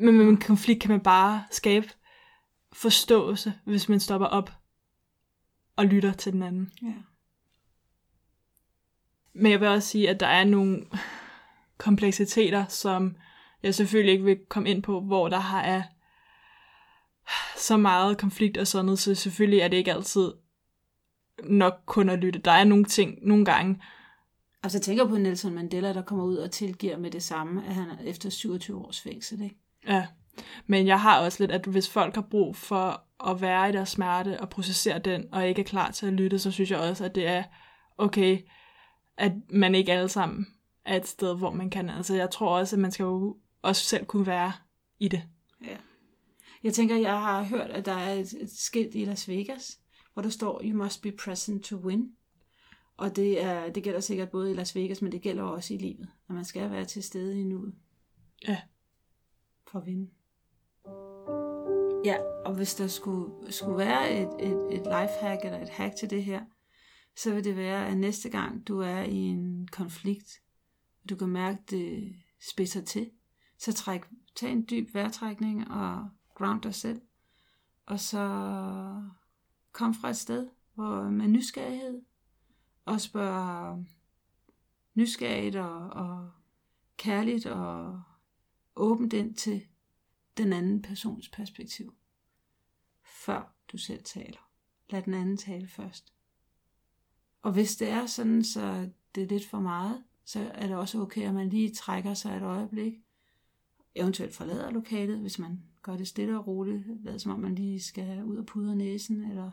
Men 0.00 0.16
med 0.16 0.26
en 0.26 0.36
konflikt 0.36 0.80
kan 0.80 0.90
man 0.90 1.00
bare 1.00 1.44
skabe 1.50 1.88
forståelse, 2.72 3.52
hvis 3.64 3.88
man 3.88 4.00
stopper 4.00 4.26
op 4.26 4.52
og 5.76 5.86
lytter 5.86 6.12
til 6.12 6.32
den 6.32 6.42
anden. 6.42 6.70
Ja. 6.82 6.92
Men 9.40 9.52
jeg 9.52 9.60
vil 9.60 9.68
også 9.68 9.88
sige, 9.88 10.10
at 10.10 10.20
der 10.20 10.26
er 10.26 10.44
nogle 10.44 10.86
kompleksiteter, 11.78 12.64
som 12.66 13.16
jeg 13.62 13.74
selvfølgelig 13.74 14.12
ikke 14.12 14.24
vil 14.24 14.38
komme 14.48 14.68
ind 14.68 14.82
på, 14.82 15.00
hvor 15.00 15.28
der 15.28 15.38
har 15.38 15.62
er 15.62 15.82
så 17.56 17.76
meget 17.76 18.18
konflikt 18.18 18.58
og 18.58 18.66
sådan 18.66 18.84
noget, 18.84 18.98
så 18.98 19.14
selvfølgelig 19.14 19.60
er 19.60 19.68
det 19.68 19.76
ikke 19.76 19.92
altid 19.92 20.32
nok 21.44 21.74
kun 21.86 22.08
at 22.08 22.18
lytte. 22.18 22.38
Der 22.38 22.50
er 22.50 22.64
nogle 22.64 22.84
ting, 22.84 23.18
nogle 23.22 23.44
gange. 23.44 23.82
Altså 24.62 24.78
jeg 24.78 24.82
tænker 24.82 25.06
på 25.06 25.16
Nelson 25.16 25.54
Mandela, 25.54 25.92
der 25.92 26.02
kommer 26.02 26.24
ud 26.24 26.36
og 26.36 26.50
tilgiver 26.50 26.98
med 26.98 27.10
det 27.10 27.22
samme, 27.22 27.66
at 27.66 27.74
han 27.74 27.90
er 27.90 27.96
efter 28.04 28.30
27 28.30 28.86
års 28.86 29.00
fængsel, 29.00 29.42
ikke? 29.42 29.56
Ja, 29.86 30.06
men 30.66 30.86
jeg 30.86 31.00
har 31.00 31.20
også 31.20 31.42
lidt, 31.42 31.50
at 31.50 31.66
hvis 31.66 31.90
folk 31.90 32.14
har 32.14 32.26
brug 32.30 32.56
for 32.56 33.02
at 33.30 33.40
være 33.40 33.68
i 33.68 33.72
deres 33.72 33.88
smerte 33.88 34.40
og 34.40 34.48
processere 34.48 34.98
den, 34.98 35.24
og 35.32 35.48
ikke 35.48 35.60
er 35.60 35.66
klar 35.66 35.90
til 35.90 36.06
at 36.06 36.12
lytte, 36.12 36.38
så 36.38 36.50
synes 36.50 36.70
jeg 36.70 36.78
også, 36.78 37.04
at 37.04 37.14
det 37.14 37.26
er 37.26 37.42
okay, 37.98 38.38
at 39.20 39.32
man 39.50 39.74
ikke 39.74 39.92
alle 39.92 40.08
sammen 40.08 40.46
er 40.84 40.96
et 40.96 41.06
sted, 41.06 41.36
hvor 41.36 41.50
man 41.50 41.70
kan. 41.70 41.90
Altså 41.90 42.14
jeg 42.14 42.30
tror 42.30 42.58
også, 42.58 42.76
at 42.76 42.80
man 42.80 42.92
skal 42.92 43.04
jo 43.04 43.36
også 43.62 43.84
selv 43.84 44.06
kunne 44.06 44.26
være 44.26 44.52
i 44.98 45.08
det. 45.08 45.22
Ja. 45.64 45.76
Jeg 46.62 46.74
tænker, 46.74 46.96
jeg 46.96 47.20
har 47.20 47.42
hørt, 47.42 47.70
at 47.70 47.86
der 47.86 47.92
er 47.92 48.12
et, 48.12 48.32
et 48.40 48.52
skilt 48.52 48.94
i 48.94 49.04
Las 49.04 49.28
Vegas, 49.28 49.80
hvor 50.12 50.22
der 50.22 50.28
står, 50.28 50.60
you 50.64 50.76
must 50.76 51.02
be 51.02 51.12
present 51.12 51.64
to 51.64 51.76
win. 51.76 52.12
Og 52.96 53.16
det, 53.16 53.42
er, 53.42 53.72
det 53.72 53.82
gælder 53.82 54.00
sikkert 54.00 54.30
både 54.30 54.50
i 54.50 54.54
Las 54.54 54.76
Vegas, 54.76 55.02
men 55.02 55.12
det 55.12 55.22
gælder 55.22 55.42
også 55.42 55.74
i 55.74 55.76
livet. 55.76 56.08
At 56.28 56.34
man 56.34 56.44
skal 56.44 56.70
være 56.70 56.84
til 56.84 57.02
stede 57.02 57.40
i 57.40 57.44
nuet. 57.44 57.74
Ja. 58.48 58.60
For 59.70 59.78
at 59.78 59.86
vinde. 59.86 60.10
Ja, 62.04 62.16
og 62.44 62.54
hvis 62.54 62.74
der 62.74 62.86
skulle, 62.86 63.52
skulle 63.52 63.78
være 63.78 64.12
et, 64.12 64.28
et, 64.38 64.66
et 64.70 64.82
lifehack 64.84 65.44
eller 65.44 65.62
et 65.62 65.68
hack 65.68 65.96
til 65.96 66.10
det 66.10 66.24
her, 66.24 66.40
så 67.16 67.34
vil 67.34 67.44
det 67.44 67.56
være, 67.56 67.86
at 67.86 67.96
næste 67.96 68.28
gang 68.28 68.68
du 68.68 68.78
er 68.78 69.02
i 69.02 69.16
en 69.16 69.68
konflikt, 69.72 70.42
og 71.02 71.10
du 71.10 71.16
kan 71.16 71.28
mærke, 71.28 71.58
at 71.62 71.70
det 71.70 72.16
spidser 72.50 72.84
til, 72.84 73.10
så 73.58 73.72
træk, 73.72 74.02
tag 74.34 74.52
en 74.52 74.66
dyb 74.70 74.94
vejrtrækning 74.94 75.70
og 75.70 76.08
ground 76.34 76.62
dig 76.62 76.74
selv. 76.74 77.00
Og 77.86 78.00
så 78.00 78.18
kom 79.72 79.94
fra 79.94 80.10
et 80.10 80.16
sted, 80.16 80.48
hvor 80.74 81.10
med 81.10 81.28
nysgerrighed, 81.28 82.02
og 82.84 83.00
spørg, 83.00 83.84
nysgerrigt 84.94 85.56
og, 85.56 85.90
og 85.90 86.30
kærligt 86.96 87.46
og 87.46 88.02
åbent 88.76 89.12
ind 89.12 89.34
til 89.34 89.66
den 90.36 90.52
anden 90.52 90.82
persons 90.82 91.28
perspektiv, 91.28 91.94
før 93.04 93.54
du 93.72 93.78
selv 93.78 94.04
taler. 94.04 94.50
Lad 94.90 95.02
den 95.02 95.14
anden 95.14 95.36
tale 95.36 95.68
først. 95.68 96.14
Og 97.42 97.52
hvis 97.52 97.76
det 97.76 97.88
er 97.88 98.06
sådan, 98.06 98.44
så 98.44 98.90
det 99.14 99.22
er 99.22 99.26
lidt 99.26 99.46
for 99.46 99.60
meget, 99.60 100.04
så 100.24 100.50
er 100.54 100.66
det 100.66 100.76
også 100.76 101.00
okay, 101.00 101.22
at 101.22 101.34
man 101.34 101.48
lige 101.48 101.74
trækker 101.74 102.14
sig 102.14 102.36
et 102.36 102.42
øjeblik, 102.42 102.94
eventuelt 103.94 104.34
forlader 104.34 104.70
lokalet, 104.70 105.18
hvis 105.18 105.38
man 105.38 105.62
gør 105.82 105.96
det 105.96 106.08
stille 106.08 106.38
og 106.38 106.46
roligt, 106.46 107.04
lad 107.04 107.18
som 107.18 107.32
om 107.32 107.40
man 107.40 107.54
lige 107.54 107.80
skal 107.80 108.24
ud 108.24 108.36
og 108.36 108.46
pudre 108.46 108.76
næsen, 108.76 109.24
eller 109.24 109.50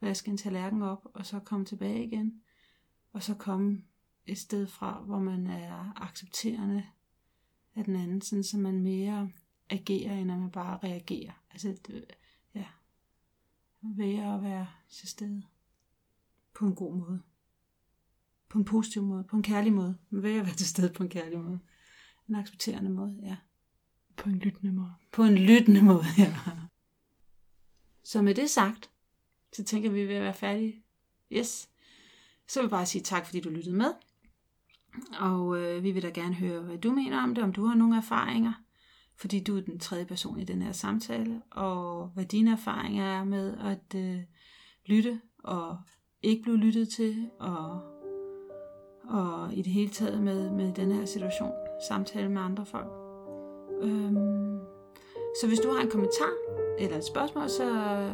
vaske 0.00 0.30
en 0.30 0.36
tallerken 0.36 0.82
op, 0.82 1.06
og 1.14 1.26
så 1.26 1.38
komme 1.38 1.66
tilbage 1.66 2.06
igen, 2.06 2.42
og 3.12 3.22
så 3.22 3.34
komme 3.34 3.82
et 4.26 4.38
sted 4.38 4.66
fra, 4.66 5.00
hvor 5.00 5.18
man 5.18 5.46
er 5.46 6.02
accepterende 6.02 6.84
af 7.74 7.84
den 7.84 7.96
anden, 7.96 8.20
sådan 8.20 8.44
så 8.44 8.58
man 8.58 8.82
mere 8.82 9.30
agerer, 9.70 10.18
end 10.18 10.32
at 10.32 10.38
man 10.38 10.50
bare 10.50 10.78
reagerer. 10.82 11.32
Altså, 11.50 11.76
ja, 12.54 12.64
ved 13.82 14.18
at 14.18 14.42
være 14.42 14.66
til 14.88 15.08
stede 15.08 15.42
på 16.58 16.66
en 16.66 16.74
god 16.74 16.96
måde. 16.96 17.22
På 18.48 18.58
en 18.58 18.64
positiv 18.64 19.02
måde, 19.02 19.24
på 19.24 19.36
en 19.36 19.42
kærlig 19.42 19.72
måde. 19.72 19.98
Man 20.10 20.22
vælger 20.22 20.40
at 20.40 20.46
være 20.46 20.54
til 20.54 20.68
stede 20.68 20.92
på 20.92 21.02
en 21.02 21.08
kærlig 21.08 21.38
måde. 21.38 21.60
En 22.28 22.34
accepterende 22.34 22.90
måde, 22.90 23.18
ja. 23.22 23.36
På 24.16 24.28
en 24.28 24.38
lyttende 24.38 24.72
måde. 24.72 24.92
På 25.12 25.22
en 25.22 25.34
lyttende 25.34 25.82
måde, 25.82 26.04
ja. 26.18 26.36
Så 28.02 28.22
med 28.22 28.34
det 28.34 28.50
sagt, 28.50 28.90
så 29.52 29.64
tænker 29.64 29.90
vi, 29.90 30.00
at 30.00 30.08
vi 30.08 30.14
er 30.14 30.20
være 30.20 30.34
færdige. 30.34 30.82
Yes. 31.32 31.68
Så 32.48 32.60
vil 32.60 32.64
jeg 32.64 32.70
bare 32.70 32.86
sige 32.86 33.02
tak, 33.02 33.26
fordi 33.26 33.40
du 33.40 33.50
lyttede 33.50 33.76
med. 33.76 33.92
Og 35.20 35.60
øh, 35.60 35.82
vi 35.82 35.90
vil 35.90 36.02
da 36.02 36.08
gerne 36.08 36.34
høre, 36.34 36.62
hvad 36.62 36.78
du 36.78 36.92
mener 36.92 37.22
om 37.22 37.34
det, 37.34 37.44
om 37.44 37.52
du 37.52 37.64
har 37.66 37.74
nogle 37.74 37.96
erfaringer, 37.96 38.52
fordi 39.16 39.44
du 39.44 39.56
er 39.56 39.60
den 39.60 39.78
tredje 39.78 40.06
person 40.06 40.40
i 40.40 40.44
den 40.44 40.62
her 40.62 40.72
samtale, 40.72 41.42
og 41.50 42.08
hvad 42.08 42.24
dine 42.24 42.52
erfaringer 42.52 43.04
er 43.04 43.24
med 43.24 43.58
at 43.58 43.94
øh, 43.94 44.20
lytte 44.86 45.20
og 45.38 45.78
ikke 46.22 46.42
blev 46.42 46.56
lyttet 46.56 46.88
til, 46.88 47.30
og, 47.38 47.80
og 49.08 49.52
i 49.52 49.62
det 49.62 49.72
hele 49.72 49.90
taget 49.90 50.20
med, 50.22 50.50
med 50.50 50.72
den 50.72 50.92
her 50.92 51.04
situation, 51.04 51.52
samtale 51.88 52.28
med 52.28 52.42
andre 52.42 52.66
folk. 52.66 52.92
Øhm, 53.82 54.60
så 55.40 55.46
hvis 55.48 55.60
du 55.60 55.70
har 55.70 55.82
en 55.82 55.90
kommentar 55.90 56.32
eller 56.78 56.96
et 56.96 57.04
spørgsmål, 57.04 57.48
så, 57.48 57.68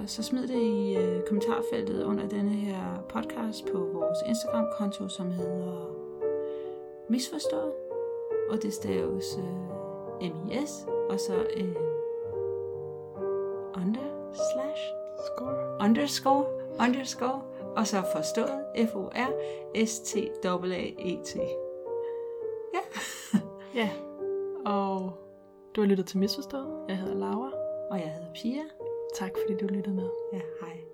så 0.06 0.22
smid 0.22 0.48
det 0.48 0.62
i 0.62 0.96
øh, 0.96 1.22
kommentarfeltet 1.26 2.02
under 2.02 2.28
denne 2.28 2.50
her 2.50 3.04
podcast 3.08 3.66
på 3.72 3.78
vores 3.78 4.18
Instagram-konto, 4.26 5.08
som 5.08 5.30
hedder 5.30 5.94
Misforstået. 7.10 7.72
Og 8.50 8.62
det 8.62 8.72
staves 8.72 9.38
øh, 9.38 10.30
M-I-S, 10.30 10.86
og 11.10 11.20
så 11.20 11.34
øh, 11.56 11.74
under 13.74 14.32
slash 14.34 14.82
Score. 15.26 15.76
underscore 15.80 16.46
underscore 16.80 17.53
og 17.76 17.86
så 17.86 18.02
forstået 18.12 18.64
F-O-R-S-T-A-A-E-T. 18.90 20.46
Ja. 22.74 22.80
Ja. 23.80 23.90
Og 24.66 25.12
du 25.76 25.80
har 25.80 25.88
lyttet 25.88 26.06
til 26.06 26.18
Misforstået. 26.18 26.84
Jeg 26.88 26.98
hedder 26.98 27.14
Laura. 27.14 27.50
Og 27.90 27.98
jeg 27.98 28.10
hedder 28.10 28.32
Pia. 28.34 28.62
Tak 29.14 29.30
fordi 29.42 29.56
du 29.60 29.66
lyttede 29.66 29.96
med. 29.96 30.10
Ja, 30.32 30.40
hej. 30.60 30.93